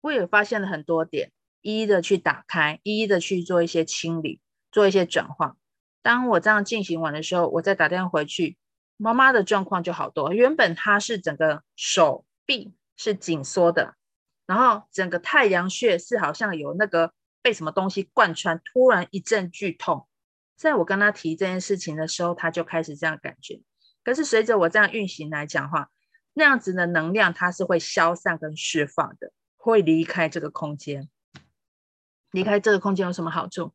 [0.00, 1.30] 我也发现了很多点，
[1.60, 4.40] 一一的去打开，一一的去做一些清理，
[4.72, 5.58] 做一些转化。
[6.00, 8.56] 当我这样进行完的时候，我再打电话回去，
[8.98, 10.34] 妈妈的状况就好多。
[10.34, 13.94] 原本她是整个手臂是紧缩的，
[14.44, 17.14] 然后整个太阳穴是好像有那个。
[17.40, 20.06] 被什么东西贯穿，突然一阵剧痛。
[20.56, 23.62] 在我跟他提这件事情的时候，他就开始这样感觉。
[24.02, 25.88] 可是随着我这样运行来讲话，
[26.34, 31.08] 那样子的能量它是会消散跟释放的，会离开这个空间。
[32.32, 33.72] 离开这个空间有什么好处？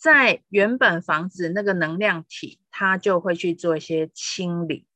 [0.00, 4.86] 在原本房子那个能量体，它就会去做一些清理。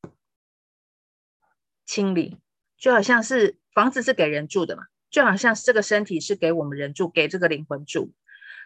[1.84, 2.38] 清理
[2.78, 4.84] 就好像是房子是给人住的嘛。
[5.10, 8.12] 就好像这个身体是给我们人住，给这个灵魂住。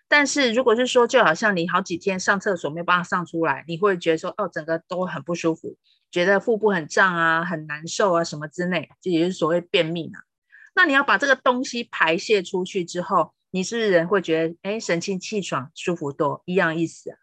[0.07, 5.77] 但是如果是说，就好像你好几天上厕所没有办法上出来，你会觉得说，哦，整个都很不舒服，
[6.11, 10.21] 觉得腹部很胀啊，很难受啊，什么之类，这也是所谓便秘嘛。
[10.75, 17.19] 那你要把这个东西排泄出去之后，你是不是人会觉得，哎，神清气爽，舒服多，一样意思啊？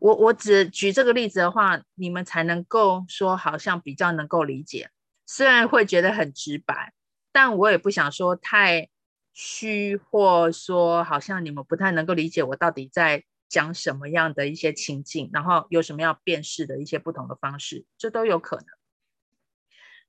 [0.00, 4.90] 我我只举这个例子的话，你们才能够说，好像比较能够理解，
[5.26, 6.94] 虽然会觉得很直白。
[7.32, 8.88] 但我也不想说太
[9.32, 18.66] 虚，或说好像你们不太能够理解我到底在讲什么样的一些情境，然后有什么样辨识的一些不同的方式，这都有可能。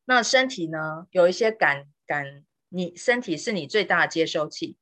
[0.06, 4.78] 那身体呢，有一些感感，你身体是你最大的接收器。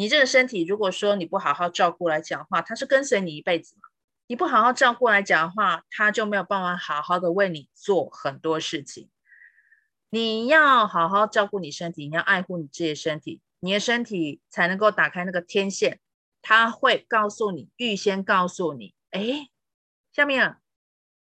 [0.00, 3.82] 你这个身体，如果说你不好好照顾来讲的话，它是跟随你一辈子嘛。
[4.28, 9.10] 你不好好照顾来讲的话，它就没有办法好好的为你做很多事情。
[10.08, 16.00] 你要好好照顾你身体，你要爱护你自己的身体，你的身体才能够打开那个天线，
[16.40, 19.50] 它会告诉你，预先告诉你，哎，
[20.14, 20.56] 下面，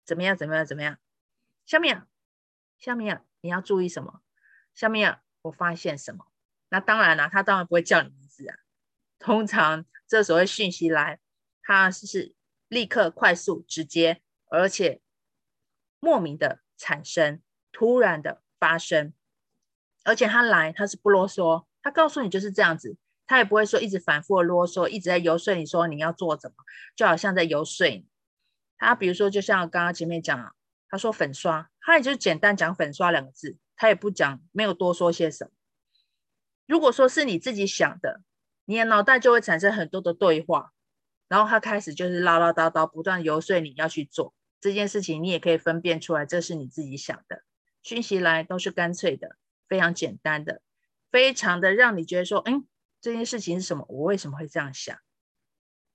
[0.06, 0.36] 怎么样？
[0.36, 0.66] 怎么样？
[0.66, 0.98] 怎么样？
[1.66, 2.06] 下面，
[2.78, 4.20] 下面，你要注意什么？
[4.76, 6.26] 下面，我发现什么？
[6.68, 8.12] 那当然了，他当然不会叫你。
[9.20, 11.20] 通常这所谓讯息来，
[11.62, 12.36] 它是
[12.68, 15.02] 立刻、快速、直接，而且
[16.00, 17.42] 莫名的产生。
[17.70, 19.14] 突然的发生，
[20.04, 22.98] 而且他来他是不啰嗦，他告诉你就是这样子，
[23.28, 26.56] 他也不会说一直反复的啰嗦，一直在游说你说你要做什么，
[26.96, 28.08] 就好像在游说你。
[28.80, 30.56] 他比如说，就像刚刚前面讲，
[30.90, 35.52] 他说粉刷，他也就简单讲粉刷两个字，他也不讲，没有多说些什么。
[36.66, 38.24] 如果说是你自己想的，
[38.70, 40.74] 你的脑袋就会产生很多的对话，
[41.30, 47.44] 然后他开始就是唠唠叨叨，不断游说你要去做这件事情，你也可以分辨出来，这是你自己想的。
[47.82, 49.38] 讯息来都是干脆的，
[49.70, 50.62] 非常简单的，
[51.10, 52.68] 非常的让你觉得说，嗯，
[53.00, 53.86] 这件事情是什么？
[53.88, 54.98] 我为什么会这样想？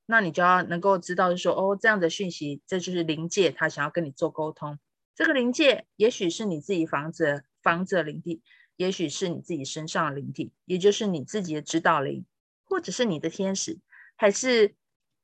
[0.06, 4.78] 那你就要能够知道，就说，哦，这样的讯息，这就是灵界他想要跟你做沟通。
[5.14, 8.42] 这个灵界也许是你自己房子房子的灵体。
[8.76, 12.24] 也许是你自己身上的灵体，也就是你自己的指导灵，
[12.72, 13.78] 或者是你的天使，
[14.16, 14.74] 还是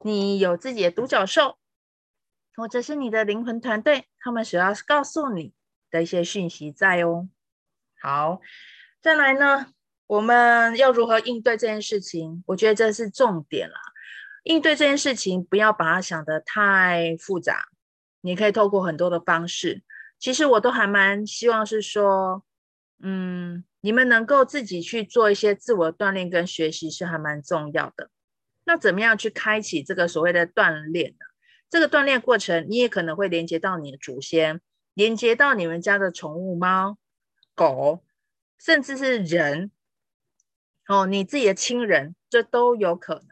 [0.01, 1.57] 你有自己的独角兽，
[2.55, 5.55] 或者是你的灵魂团队，他们所要告诉你
[5.91, 7.31] 的一些讯息在哦。
[8.03, 8.43] 好，
[9.01, 9.73] 再来呢，
[10.07, 12.45] 我们要如何应对这件事情？
[12.49, 13.81] 我觉得这是重点啦。
[14.43, 17.69] 应对这件事情，不要把它想得太复杂，
[18.21, 19.83] 你可以透过很多的方式。
[20.19, 22.45] 其实我都还蛮希望是说。
[23.01, 28.11] 嗯，你们能够自己去做一些自我锻炼跟学习是还蛮重要的。
[28.65, 31.27] 那怎么样去开启这个所谓的锻炼呢？
[31.71, 34.61] 这个锻炼过程，你也可能会连接到你的祖先，
[34.95, 36.99] 连接到你们家的宠物猫、
[37.55, 38.03] 狗，
[38.59, 39.71] 甚至是人。
[40.89, 43.27] 哦，你自己的亲人，这都有可能。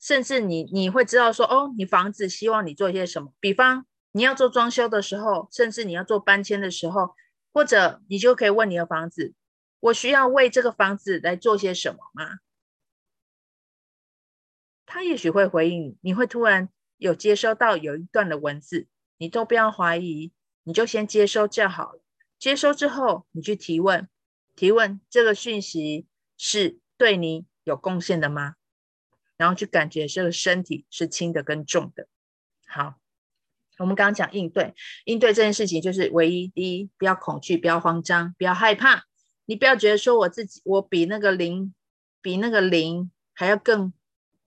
[0.00, 3.32] 甚至你你会知道说，哦，你房子希望你做一些什么？
[3.38, 7.14] 比方你要做装修的时候，甚至你要做搬迁的时候。
[7.54, 9.32] 或者你就可以问你的房子，
[9.78, 12.40] 我需要为这个房子来做些什么吗？
[14.84, 18.88] 他也许会回应你，你会突然有接收到有一段的文字，
[19.18, 20.32] 你都不要怀疑，
[20.64, 22.02] 你就先接收就好了。
[22.40, 24.08] 接收之后，你去提问，
[24.56, 28.56] 提问这个讯息是对你有贡献的吗？
[29.36, 32.08] 然后去感觉这个身体是轻的跟重的。
[32.66, 32.96] 好。
[33.78, 39.04] 我们刚刚讲应对，应对这件事情就是唯一第一，不要恐惧，不要慌张，不要害怕。
[39.46, 41.74] 你不要觉得说我自己，我比那个零，
[42.22, 43.92] 比那个零还要更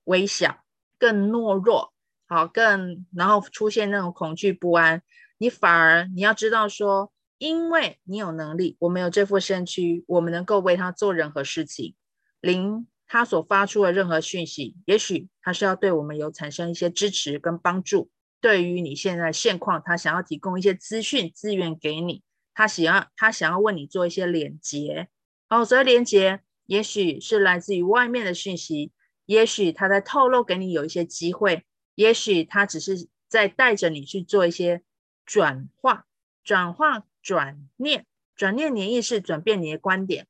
[0.05, 0.63] 微小，
[0.97, 1.93] 更懦弱，
[2.27, 5.03] 好，更然后出现那种恐惧不安。
[5.37, 11.93] 你反而你要知道说，因为你有能力，我们有这副身躯，我们能够为他做任何事情。
[12.41, 18.09] 零他所发出的任何讯息，也许他是要对我们有产生一些支持跟帮助。
[18.39, 22.21] 对于你现在现况，他想要提供一些资讯资源给你，
[22.53, 25.07] 他想要他想要为你做一些连接
[25.49, 28.91] 哦，所以连接也许是来自于外面的讯息，
[29.25, 31.65] 也许他在透露给你有一些机会，
[31.95, 34.83] 也许他只是在带着你去做一些
[35.25, 36.05] 转化、
[36.43, 40.27] 转化、转念、转念你的意识，转变你的观点，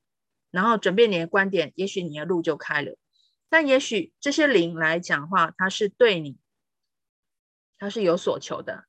[0.49, 2.95] 然后转变你的观点，也许你的路就开了。
[3.49, 6.38] 但也许这些灵来讲话，他是对你。
[7.80, 8.86] 他是有所求的，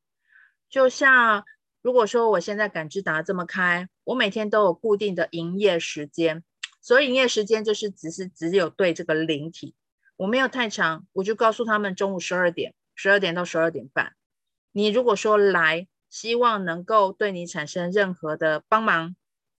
[0.71, 1.45] 就像
[1.83, 6.43] 如果说我现在感知打这么开，我每天都有固定的营业时间，
[6.81, 9.75] 所以营业时间就是只是只有对这个灵体，
[10.17, 14.15] 我没有太长，我就告诉他们中午十二点，十二点到十二点半。
[14.73, 19.15] 你如果说来，希望能够对你产生任何的帮忙，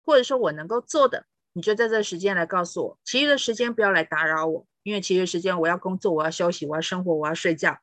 [0.05, 7.79] 或者说我能够做的，你就在这时间来告诉我，其余的时间不要来打扰我，因为其余时间我要工作，我要休息，我要生活，我要睡觉。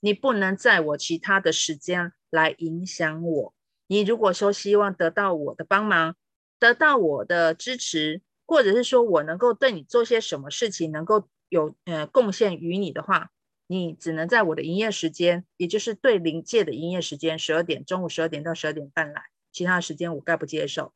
[0.00, 3.54] 你不能在我其他的时间来影响我。
[3.86, 6.16] 你如果说希望得到我的帮忙，
[6.58, 13.30] 得到我的支持，或者是说我能够对你做些什么事情，能够有呃贡献于你的话，
[13.66, 20.92] 你只能在我的营业时间，也就是对临界的营业时间，十二点，中午十二点到十二点半来，其他的时间我概不接受。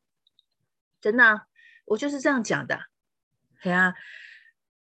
[1.01, 1.41] 真的，
[1.85, 2.79] 我就是这样讲的。
[3.61, 3.93] 对啊，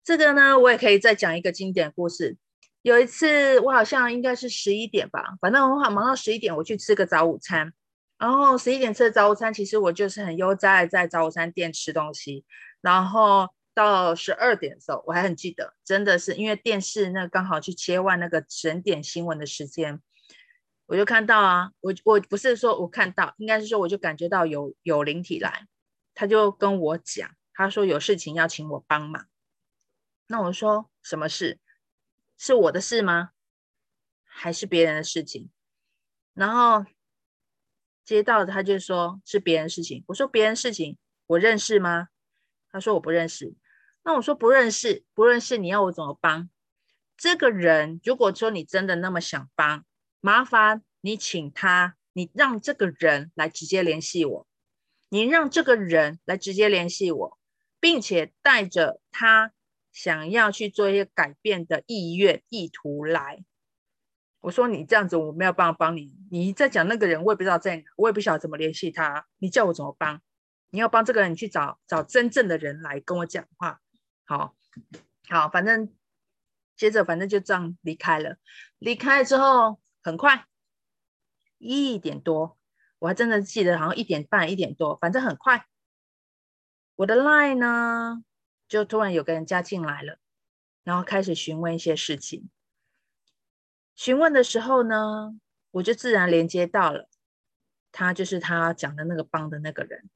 [0.03, 2.37] 这个呢，我也可以再讲一个经典故事。
[2.83, 7.73] 有一次，我好像应该是十一点吧，反正我好忙到十一点，我去吃个早午餐。
[8.19, 12.45] 然后十一点吃的早午餐，其实我就是很悠哉在早午餐店吃东西。
[12.81, 20.01] 然后到十二点的时候，我还很记得，真的是因为电视那刚好去切换那个整点新闻的时间，
[20.87, 25.67] 我就看到啊，我我不是说我看到，应该是说我就感觉到有有灵体来，
[26.15, 29.27] 他就跟我讲，他说有事情要请我帮忙。
[30.27, 31.59] 那我说什么事？
[32.43, 33.33] 是我的事吗？
[34.25, 35.51] 还是别人的事情？
[36.33, 36.87] 然后
[38.03, 40.03] 接到他就说是别人事情。
[40.07, 42.09] 我说别人事情，我认识吗？
[42.71, 43.55] 他说我不认识。
[44.03, 46.49] 那我说不认识，不认识，你要我怎么帮？
[47.19, 49.85] 这个人，如果说你真的那么想帮，
[50.21, 54.47] 麻烦你请他，你让这个人来直接联系我。
[55.11, 57.39] 你让这个人来直接联系我，
[57.79, 59.53] 并且带着他
[59.93, 63.45] 想要去做一些改变的意愿、意图来。
[64.41, 66.17] 我说你这样子，我没有办法帮你。
[66.31, 69.27] 你在讲那个人，我也不知道在哪，我也不晓得怎么联系他。
[69.39, 70.23] 你叫我怎么帮？
[70.71, 73.81] 你要帮这个人，你去找找真正的人来跟我讲话。
[74.25, 74.57] 好，
[75.29, 75.93] 好，反正
[76.77, 78.37] 接着反正就这样离开了。
[78.79, 80.47] 离开之后，很快
[81.59, 82.57] 一点多，
[82.99, 85.67] 我还真的记得好像一点半、一点多，反正很快，
[86.97, 88.25] 我的 line 呢
[88.71, 90.21] 就突然有个人加进来了，
[90.85, 92.49] 然后开始询问一些事情。
[93.97, 95.41] 询问的时候呢，
[95.73, 97.09] 我就自然连接到了，
[97.91, 100.09] 他就是他讲的那个帮的那个人。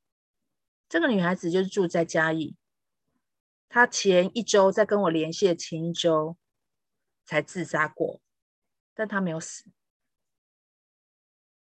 [0.88, 2.54] 这个女孩子就是住在嘉义，
[3.68, 6.36] 她前一周在跟我联系的前一周
[7.26, 8.20] 才自杀过，
[8.94, 9.64] 但她没有死。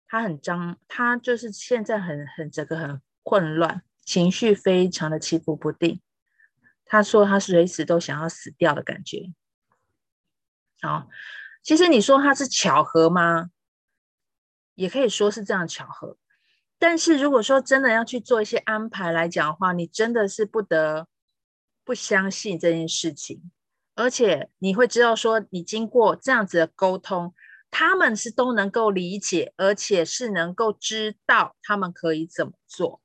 [0.06, 6.02] 她很张，她就是现在很很整个很混乱，情绪非常的起伏不定。
[6.92, 9.32] 他说他随时都想要死掉的感觉。
[10.82, 11.08] 好。
[11.64, 13.50] 其实你说它是巧合吗？
[14.74, 16.16] 也可以说是这样巧合。
[16.76, 21.06] 但是如果说真的要去做一些安排来讲的话，你真的是不得
[21.84, 23.52] 不相信这件事情，
[23.94, 27.32] 而且你会知道说，你经过这样子的沟通，
[27.70, 33.01] 他们是都能够理解，而且是能够知道他们可以怎么做。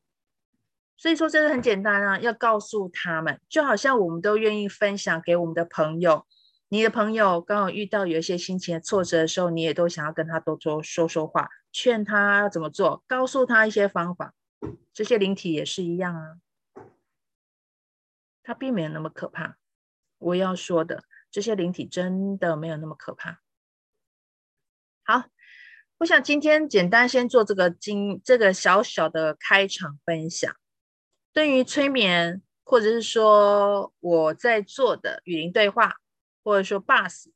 [0.98, 6.26] 所以说这个很简单啊，要告诉他们，就好像我们都愿意分享给我们的朋友。
[6.70, 14.34] 你的朋友刚好遇到有一些心情的挫折的时候，你也都想要跟他多多说说话，劝他怎么做，告诉他一些方法。
[14.92, 16.38] 这些灵体也是一样啊，
[18.44, 19.58] 他并没有那么可怕。
[20.18, 23.40] 我要说的，这些灵体真的没有那么可怕。
[25.04, 25.26] 好，
[26.00, 30.54] 我想今天简单先做这个经这个小小的开场分享。
[31.38, 35.98] 对于催眠，或者是说我在做的与灵对话。
[36.44, 37.28] 或者说 BUS，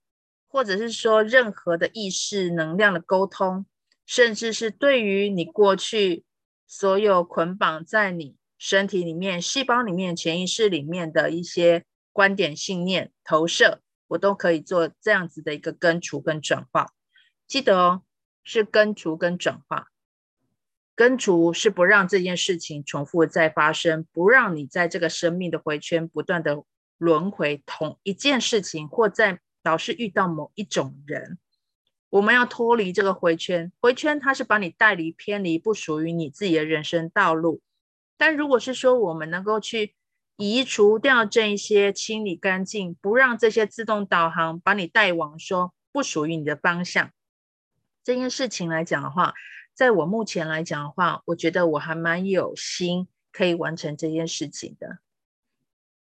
[0.47, 3.67] 或者是说任何的意识能量的沟通，
[4.07, 6.23] 甚至是对于你过去
[6.65, 16.87] 所有捆绑在你身体里面、细胞里面、潜意识里面的一些观点、信念、投射，我都可以做这样子的一个根除跟转化。
[17.47, 18.01] 记得哦，
[18.43, 19.90] 是根除跟转化。
[21.01, 26.63] 根除是不让这件事情重复再发生，不让你在这个生命的回圈不断的。
[26.99, 31.39] 轮回同一件事情，或在老是遇到某一种人，
[32.11, 33.71] 我们要脱离这个回圈。
[33.81, 37.59] 回圈它是把你带离偏离不属于你自己的人生道路。
[38.17, 39.95] 但如果是说我们能够去
[40.37, 47.09] 移除掉这一些，清理干净，不让这些自动导航把你带往说不属于你的方向，
[48.03, 49.33] 这件事情来讲的话，
[49.73, 54.99] 在我目前来讲的话，我觉得我还蛮有心可以完成这件事情的，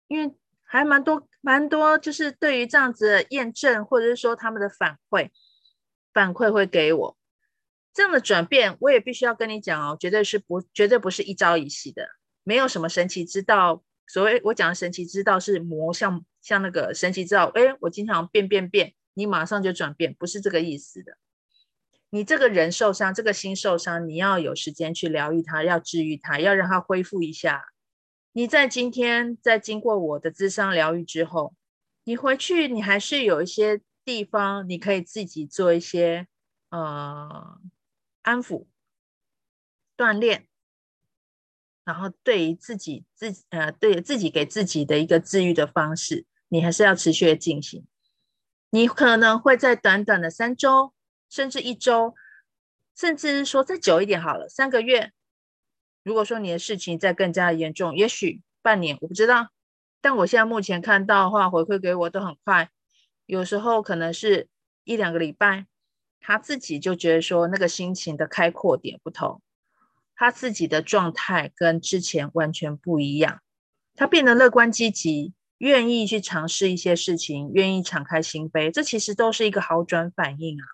[0.08, 0.36] 因为。
[0.68, 5.30] 还蛮多，蛮多，就是对于这样子的验证，或者是说他们的反馈，
[6.12, 7.18] 反馈会给我
[7.94, 12.10] 这样的转变，我也必须要跟你讲哦，绝对是不，绝对不是一朝一夕的，
[12.44, 13.84] 没有什么神奇之道。
[14.08, 21.16] 所谓我讲的神奇之道是魔，像像那个神奇之道，哎，我经常变变变，你马上就转变，不是这个意思的。
[22.16, 27.62] 你这个人受伤，这个心受伤，你要有时间去疗愈它，要治愈它，要让它恢复一下。
[28.32, 31.54] 你在今天在经过我的智商疗愈之后，
[32.06, 36.26] 你回去你还是有一些地方你可以自己做一些
[36.70, 37.60] 呃
[38.22, 38.66] 安抚、
[39.98, 40.48] 锻炼，
[41.84, 47.86] 然后对于自己自呃对自己给自己的一个治愈的方式，你还是要持续的进行。
[48.70, 50.94] 你可能会在短短的三周，
[51.30, 52.16] 甚至一周，
[52.96, 55.12] 甚至说再久一点好了，三个月。
[56.04, 59.50] 如果说你的事情再更加严重，也许半年，我不知道。
[60.02, 62.70] 但我现在目前看到的话，回馈给我都很快，
[63.26, 64.48] 有时候可能是
[64.84, 65.66] 一两个礼拜，
[66.20, 69.42] 他自己就觉得说那个心情的开阔点不同，
[70.16, 73.42] 他自己的状态跟之前完全不一样，
[73.96, 80.66] 他变得乐观积极，愿意去尝试一些事情，愿意敞开心扉，这其实都是一个好转反应啊。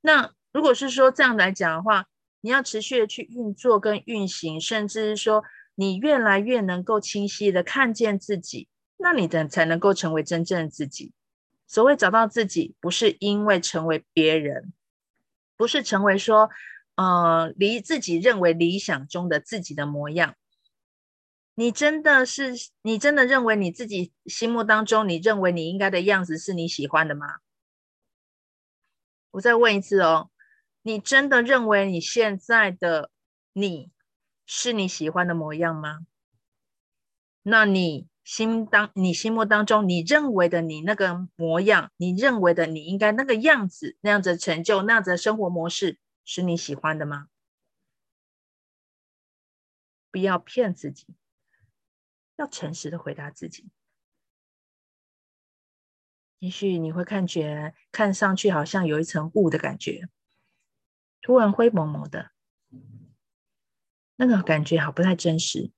[0.00, 2.06] 那如果是说这样来讲的话，
[2.40, 5.44] 你要持续的去运作跟运行，甚至是说
[5.74, 11.12] 你越来越能够清晰的看见自己，那你的才能够成为真正的自己。
[11.66, 14.72] 所谓找到自己，不是因为成为别人，
[15.56, 16.50] 不是成为说，
[16.96, 20.34] 呃，离自己认为理想中的自己的模样。
[21.54, 27.26] 你真的是，你真的认为你自己心目当中，你认为你应该的样子是你喜欢的吗？
[29.32, 30.30] 我再问一次哦。
[30.82, 33.10] 你真的认为你现在的
[33.52, 33.90] 你
[34.46, 36.06] 是你喜欢的模样吗？
[37.42, 47.28] 那你心当你心目当中你认为的你那个模样，你认为的你应该那个样子，那样子成就，那样子的生活模式，是你喜欢的吗？
[50.10, 51.06] 不要骗自己，
[52.36, 53.68] 要诚实的回答自己。
[56.40, 60.08] 也许你会感觉看上去好像有一层雾的感觉，
[61.20, 62.30] 突然灰蒙蒙的，
[64.16, 65.70] 那个感觉好不太真实，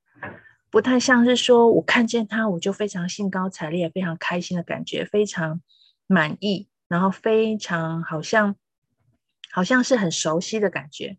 [0.71, 5.61] 不太像是说我看见他我就非常兴高采烈、非常开心的感觉，非常
[6.07, 8.55] 满意，然后非常好像
[9.51, 11.19] 好像是很熟悉的感觉。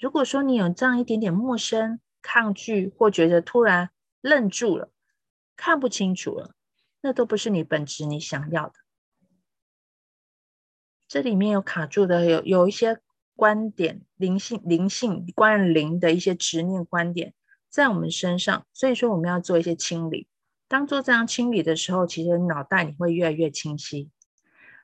[0.00, 4.90] 如果说你有这样一点点陌生，抗拒或觉得突然愣住了，
[5.56, 6.56] 看不清楚了，
[7.00, 8.74] 那都不是你本质你想要的。
[11.08, 13.00] 这里面有卡住的，有有一些
[13.34, 17.34] 观点，灵性、灵性关于灵的一些执念观点
[17.68, 20.28] 在我们身上，所以说我们要做一些清理。
[20.68, 24.10] 当做这样清理的时候，其实脑袋你会越来越清晰。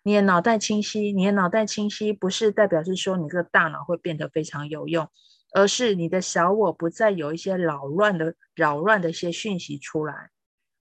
[0.03, 5.09] 你的脑袋清晰，你的脑袋清晰，不是代表是说你这个大脑会变得非常有用。
[5.53, 10.31] 而是你的小我不再有一些扰乱的、扰乱的一些讯息出来，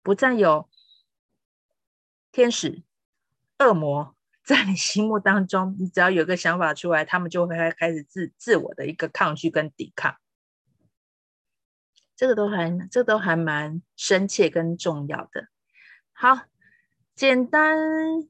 [0.01, 0.69] 不再有
[2.31, 2.83] 天使、
[3.59, 5.75] 恶魔在你心目当中。
[5.79, 10.15] 你只要有个想法出来，他们就会开始自自我的一个抗拒跟抵抗。
[12.15, 15.47] 这个都还，这都还蛮深切跟重要的。
[16.13, 16.45] 好，
[17.15, 17.77] 简单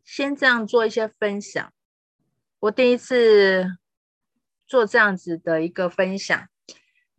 [0.04, 1.74] 先这样做一些分享。
[2.60, 3.78] 我第一次。
[4.68, 6.48] 做这样子的一个分享，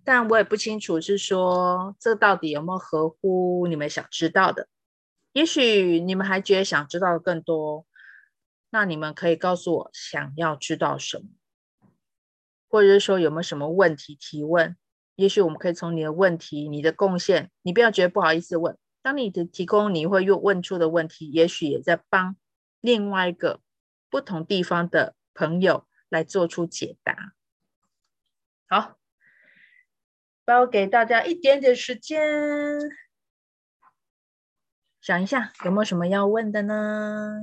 [0.03, 4.69] 但我也不清楚是说这到底有没有合乎你们想知道的。
[5.33, 7.87] 也许你们还觉得想知道更多，
[8.71, 11.25] 那你们可以告诉我想要知道什么，
[12.69, 14.77] 或者是说有没有什么问题提问。
[15.15, 18.77] 也许我们可以从你的问题、你的贡献，你不要觉得不好意思问。
[19.03, 22.37] 当你的提供你会又问出的问题，也许也在帮
[22.81, 23.61] 另外一个
[24.09, 27.35] 不同地方的朋友来做出解答。
[28.69, 28.97] 好，
[30.47, 32.21] 包给大家一点点时间，
[35.03, 37.41] 想一下有没有什么要问的呢？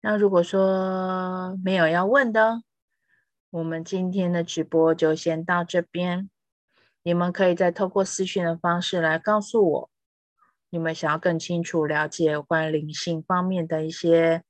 [0.00, 2.62] 那如果说没有要问的，
[3.50, 6.30] 我们今天的直播就先到这边。
[7.02, 9.90] 你们可以再透过私讯的方式来告诉我。
[10.68, 14.44] 你们想要更清楚了解有关灵性方面的一些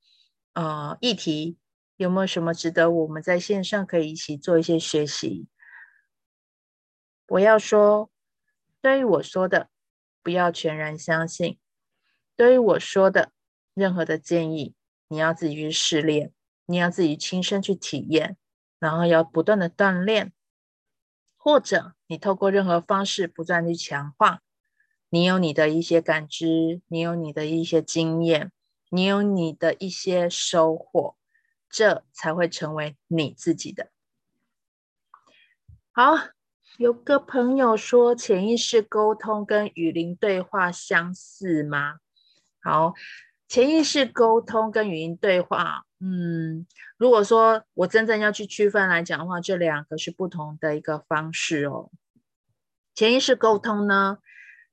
[0.53, 1.57] 呃议题，
[1.97, 5.49] 有没有什么值得我们在线上可以一起做一些学习？
[7.31, 8.11] 我要说，
[8.81, 9.69] 对于我说的，
[10.21, 11.59] 不要全然相信；
[12.35, 13.31] 对于我说的
[13.73, 14.75] 任何的建议，
[15.07, 16.33] 你要自己去试炼，
[16.67, 18.37] 你要自己亲身去体验，
[18.81, 20.33] 然后要不断的锻炼，
[21.37, 24.43] 或者你透过任何方式不断去强化。
[25.09, 28.51] 你有你的一些感知，你有你的一些经验，
[28.89, 31.17] 你有你的一些收获，
[31.69, 33.93] 这才会成为你自己的。
[35.93, 36.15] 好，
[36.81, 41.99] 有个朋友说，潜意识沟通跟与灵对话相似吗？
[42.63, 42.95] 好，
[43.47, 46.67] 潜意识沟通跟语音对话，嗯，
[46.97, 51.91] 如果说我真正要去区分来讲的话，这两个是不同的一个方式哦。
[52.95, 54.17] 潜意识沟通呢，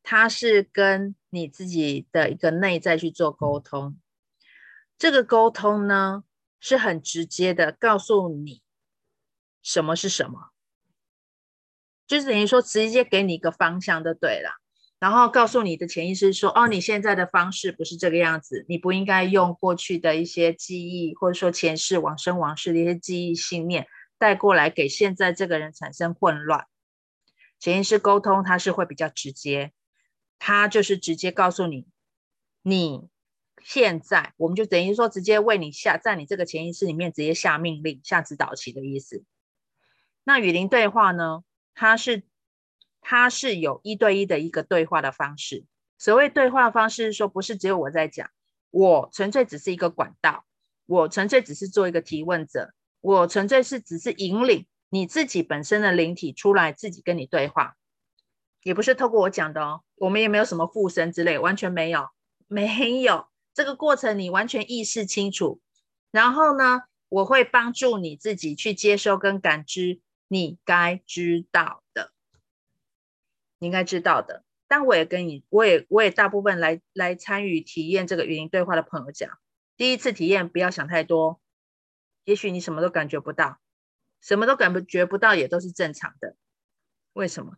[0.02, 3.98] 它是跟你自己的一个内在去做沟通，
[4.98, 6.24] 这个沟通呢
[6.62, 8.62] 是很直接的，告诉你
[9.62, 10.52] 什么是什么，
[12.08, 14.50] 就是等于说直接给你一个方向就对了，
[15.00, 23.86] 然后告诉你的潜意识说，哦，你现在的方式不是这个样子，你不应该用过去的一些记忆，或者说前世往生往事的一些记忆信念
[24.18, 26.66] 带过来，给现在这个人产生混乱。
[27.60, 29.74] 潜意识沟通它是会比较直接。
[30.40, 31.88] 它就是直接告诉你，
[32.62, 33.08] 你
[33.64, 39.24] 现在我们就等于说直接为你下，在你这个潜意识里面直接下命令、下指导棋的意思。
[40.24, 41.44] 那与灵对话呢？
[41.80, 42.24] 它是
[43.02, 45.64] 它是有一对一的一个对话的方式。
[46.00, 48.28] 所谓对话方式，是说不是只有我在讲，
[48.72, 50.44] 我纯粹只是一个管道，
[50.88, 57.76] 我纯粹只是做一个提问者，我纯粹是只是引领你自己本身的灵体出来，自己跟你对话。
[58.64, 62.10] 也不是透过我讲的哦，我们也没有什么附身之类，完全没有，
[62.48, 65.62] 没有这个过程，你完全意识清楚。
[66.10, 72.12] 然后呢，我会帮助你自己去接收跟感知你该知道的，
[73.60, 74.44] 你应该知道的。
[74.68, 79.40] 但我也跟你，我也我也大部分来来参与体验这个语音对话的朋友讲，
[79.78, 81.40] 第一次体验不要想太多，
[82.26, 83.60] 也许你什么都感觉不到，
[84.22, 86.36] 什么都感觉不到也都是正常的。
[87.14, 87.54] 为什么？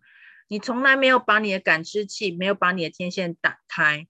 [0.47, 4.07] 你从来没有把你的感知器，没有把你的天线打开。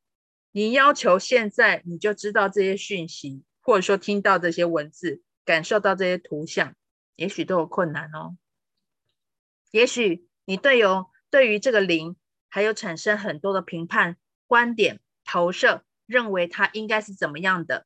[0.52, 6.76] 你要求现在你就知道这些讯息，或者说听到这些文字，感受到这些图像，
[7.16, 8.36] 也许都有困难哦。
[9.72, 12.16] 也许你对有对于这个灵，
[12.50, 14.18] 还有产生很多的评判、
[14.48, 17.86] 观点、投射，认为它应该是怎么样的。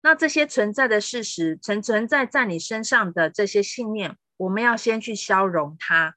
[0.00, 6.16] 那这些存在的事实，存存在在你身上的这些信念，我们要先去消融它，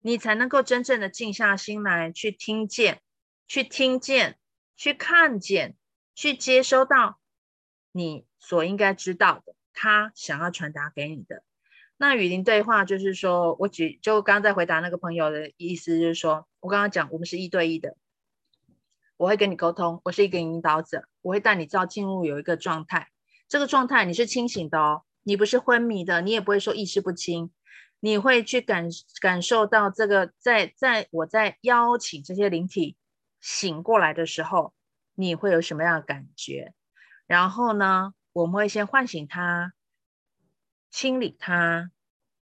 [0.00, 3.00] 你才能够真正的静下心来，去听见，
[3.48, 4.38] 去听见，
[4.76, 5.76] 去看见，
[6.14, 7.18] 去接收到
[7.90, 11.42] 你所应该知道的，他想要传达给你的。
[11.96, 17.96] 那与灵对话就是说，我举就刚刚在回答那个朋友的意思，就是说我刚刚讲，我们是一对一的，
[19.16, 23.08] 我会跟你沟通，我是一个引导者，我会带你知道进入有一个状态。
[23.48, 27.52] 这个状态你是清醒的哦，你不是昏迷的，你也不会说意识不清，
[28.00, 28.88] 你会去感
[29.20, 32.96] 感受到这个在在我在邀请这些灵体
[33.40, 34.74] 醒过来的时候，
[35.14, 36.74] 你会有什么样的感觉？
[37.26, 39.72] 然后呢，我们会先唤醒他，
[40.94, 41.90] 清理它，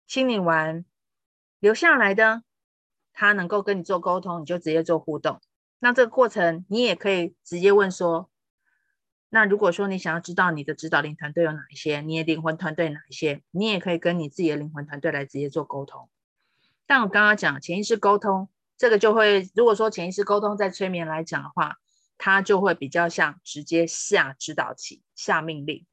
[0.07, 0.87] 清理完
[1.59, 2.45] 留下来的，
[3.13, 5.43] 它能够跟你做沟通，你就直接做互动。
[5.81, 8.31] 那这个过程你也可以直接问说。
[9.29, 16.09] 那如果说你想要知道你的指导灵团队有哪一些，你的灵魂团队哪一些，你也可以跟你自己的灵魂团队来直接做沟通。
[16.87, 21.77] 但我刚刚讲潜意识沟通，这个就会，如果说潜意识沟通在催眠来讲的话，
[22.17, 25.85] 它就会比较像直接下指导棋、下命令。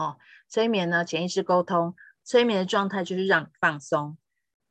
[0.00, 0.16] 哦，
[0.48, 1.94] 催眠呢，潜意识沟通，
[2.24, 4.16] 催眠的状态就是让你放松，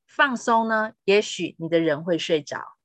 [0.08, 2.78] 放松呢，也许你的人会睡着，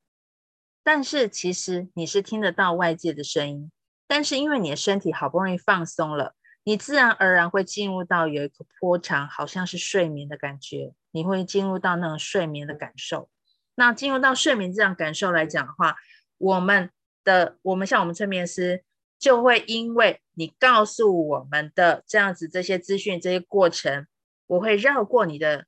[0.82, 3.72] 但是其实你是听得到外界的声音。
[4.06, 6.34] 但是因为你的身体好不容易放松了，
[6.64, 13.30] 你自然而然会进入到有一个波长，好像是睡眠的感觉，你会进入到那种睡眠的感受。
[13.76, 15.96] 那进入到睡眠这样感受来讲的话，
[16.36, 16.90] 我们
[17.24, 18.84] 的我们像我们催眠师
[19.18, 24.06] 就会因为你告诉我们的这样子这些资讯这些过程，
[24.46, 25.66] 我会绕过你的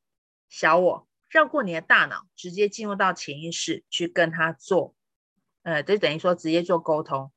[0.48, 4.94] 小我，绕过你的大脑，直接进入到潜意识去跟他做，
[5.62, 7.32] 呃，就等于说直接做沟通。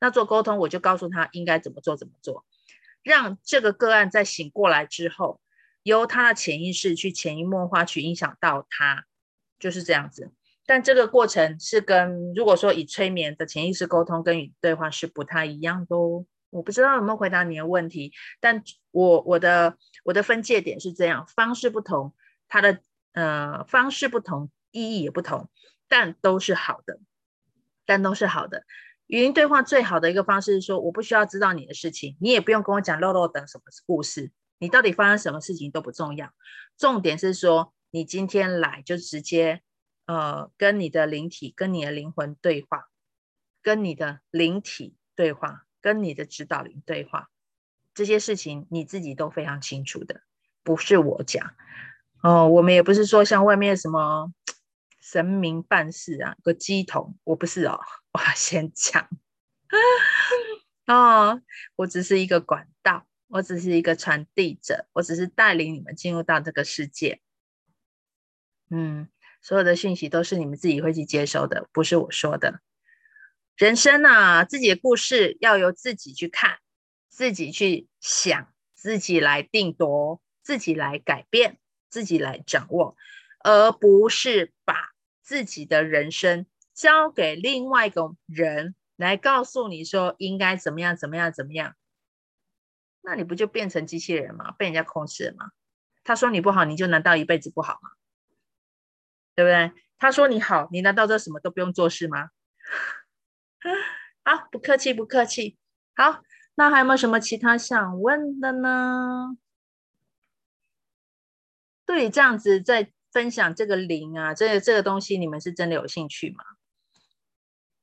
[0.00, 2.44] 那做沟通，我就告诉他应该怎么做，怎么做，
[3.02, 5.40] 让这个个案在醒过来之后，
[5.82, 9.04] 由他的潜意识去潜移默化去影响到他，
[9.58, 10.32] 就是这样子。
[10.66, 16.24] 但这个过程是跟如果说以催眠的潜意识沟通跟与对话是不太一样的哦。
[16.50, 22.14] 我不知道有没有回答你的问题，但我我的我的分界点是这样，方式不同，
[22.46, 22.80] 它的
[23.14, 25.48] 呃方式不同，意义也不同，
[25.88, 27.00] 但都是好的，
[27.86, 28.64] 但都是好的。
[29.06, 36.30] 语音对话最好的一个方式是说，我不需要知道你的事情，你也不用跟我讲漏漏等什么故事，你到底发生什么事情都不重要，
[36.76, 39.62] 重点是说你今天来就直接，
[40.06, 42.88] 呃，跟你的灵体、跟你的灵魂对话，
[43.62, 47.30] 跟你的灵体对话，跟你的指导灵对话，
[47.94, 50.22] 这些事情你自己都非常清楚的，
[50.62, 51.54] 不是我讲，
[52.22, 54.32] 哦，我们也不是说像外面什么。
[55.04, 57.80] 神明办事啊，个乩童，我不是哦，
[58.14, 59.08] 我先讲
[60.86, 61.42] 哦，
[61.74, 67.20] 我只是一个管道，我只是一个传递者，我只是带领你们进入到这个世界。
[68.70, 69.08] 嗯，
[69.42, 72.60] 所有的讯息都是你们自己会去接收的，不是我说的。
[73.56, 76.58] 人生啊，自己的故事要由自己去看，
[77.10, 81.58] 自己去想，自己来定夺，自己来改变，
[81.90, 82.96] 自己来掌握，
[83.44, 84.90] 而不是把。
[85.24, 91.76] 自己的人生交给另外一个人来告诉你说应该怎么样怎么样怎么样，
[93.00, 94.50] 那你不就变成机器人吗？
[94.58, 95.52] 被人家控制了吗？
[96.02, 97.90] 他说你不好，你就难道一辈子不好吗？
[99.34, 99.72] 对不对？
[99.98, 102.30] 他说你好，你难道这什么都不用做事吗？
[104.24, 105.58] 好，不客气不客气。
[105.94, 106.22] 好，
[106.54, 109.36] 那还有没有什么其他想问的呢？
[111.84, 112.92] 对，这样子在。
[113.12, 116.42] 分享这个灵啊，这个这个东西，你们是真的有兴趣吗？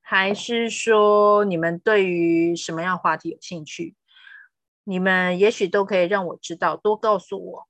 [0.00, 3.94] 还是说你们对于什么样话题有兴趣？
[4.82, 7.68] 你们也许都可以让我知道，多告诉我。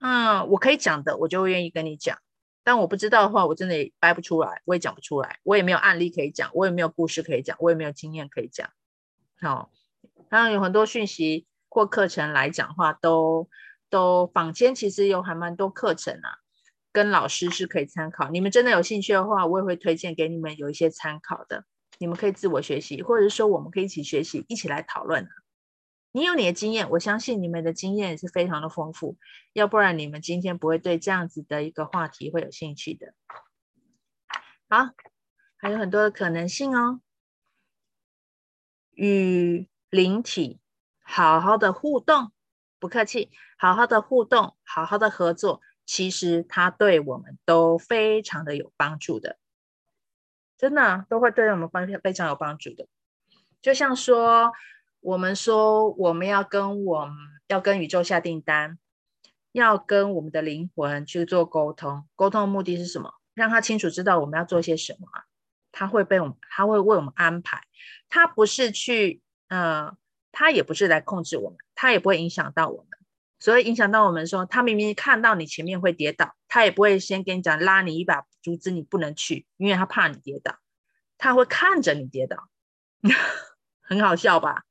[0.00, 2.18] 嗯，我可以讲的，我就愿意跟你讲。
[2.70, 8.70] 但我不知道的话，我真的也掰不出来，我也讲不出来，我也没有案例可以讲，我也没有故事可以讲，我也没有经验可以讲。
[9.40, 9.72] 好，
[10.28, 13.48] 当然有很多讯息或课程来讲话，都
[13.88, 16.38] 都坊间其实有还蛮多课程啊。
[16.92, 21.64] 跟老师是可以参考，你们真的有兴趣的话，我也会推荐给你们有一些参考的，
[21.98, 25.28] 你们可以自我学习，或者是说我们可以一起学习，一起来讨论。
[26.12, 29.16] 你有你的经验，我相信你们的经验也是非常的丰富，
[29.52, 33.14] 要不然你们今天不会对这样子的一个话题会有兴趣的。
[34.68, 34.90] 好，
[35.56, 37.00] 还有很多的可能性哦。
[38.90, 40.58] 与灵体
[41.00, 42.32] 好好的互动，
[42.80, 49.38] 不客气，好好的互动，好好的合作，其实它对我们都非常的有帮助的，
[50.58, 52.88] 真的都会对我们方非常有帮助的，
[53.62, 54.52] 就像说。
[55.00, 57.14] 我们说，我们要跟我们
[57.48, 58.78] 要跟宇宙下订单，
[59.52, 62.06] 要跟我们的灵魂去做沟通。
[62.14, 63.14] 沟通的目的是什么？
[63.32, 65.08] 让他清楚知道我们要做些什么。
[65.72, 67.62] 他会被我们，他会为我们安排。
[68.08, 69.96] 他不是去，呃，
[70.32, 72.86] 他也不是来控制我们，他也不会影响到我们。
[73.38, 80.58] 所以影响到我们说，他明明看到你前面会跌倒，他也不会先跟你讲，拉你一把，阻止你不能去，因为他怕你跌倒。
[81.16, 82.48] 他会看着你跌倒，
[83.80, 84.64] 很好笑吧？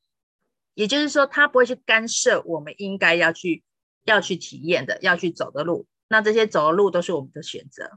[0.80, 3.66] 也就是说，他不会去干涉我们应该要去
[4.06, 5.86] 要去体验的、要去走的路。
[6.08, 7.92] 那这些走的路都是我们的选择。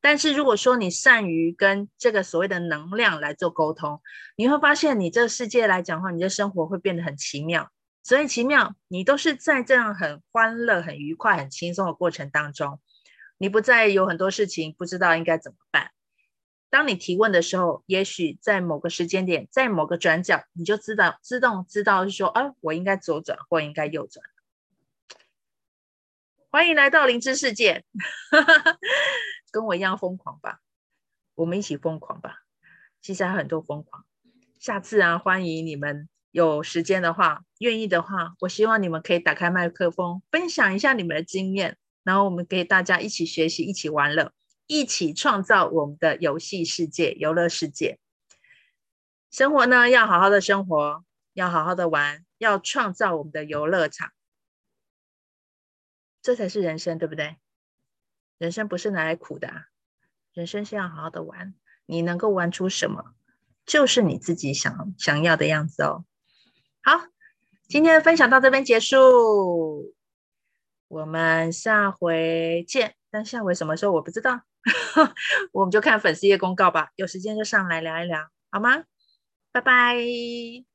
[0.00, 4.00] 但是如果说你善于跟这个所谓的能量来做沟通，
[4.34, 7.70] 你会发现，你这个世界来讲的话，你的生活会变得很奇妙。
[8.02, 12.80] 所以奇妙，你都是在这样很欢乐、很愉快、很轻松的过程当中，
[13.36, 15.90] 你不再有很多事情不知道应该怎么办。
[16.72, 24.24] 当你提问的时候，也许在某个时间点，在某个转角，你就知道自动知道是说，啊，我应该左转或应该右转。
[26.48, 27.84] 欢迎来到灵知世界，
[29.52, 30.60] 跟我一样疯狂吧，
[31.34, 32.38] 我们一起疯狂吧。
[33.02, 34.06] 其实还有很多疯狂，
[34.58, 44.32] 下次啊，欢迎你们有时间的话，愿意的话，我希望你们可以打开麦克风，分享一下你们的经验，然后我们给大家一起学习，一起玩乐。
[44.72, 47.98] 一起创造我们的游戏世界、游乐世界。
[49.30, 51.04] 生活呢，要好好的生活，
[51.34, 54.12] 要好好的玩，要创造我们的游乐场，
[56.22, 57.36] 这才是人生，对不对？
[58.38, 59.66] 人生不是拿来苦的啊，
[60.32, 61.54] 人生是要好好的玩。
[61.84, 63.14] 你能够玩出什么，
[63.66, 66.06] 就是你自己想想要的样子哦。
[66.82, 67.08] 好，
[67.68, 69.94] 今天的分享到这边结束，
[70.88, 72.96] 我们下回见。
[73.10, 74.40] 但下回什么时候我不知道。
[75.52, 78.84] 我们就看粉丝页公告吧，有时间就上来聊一聊，好吗？
[79.52, 80.71] 拜拜。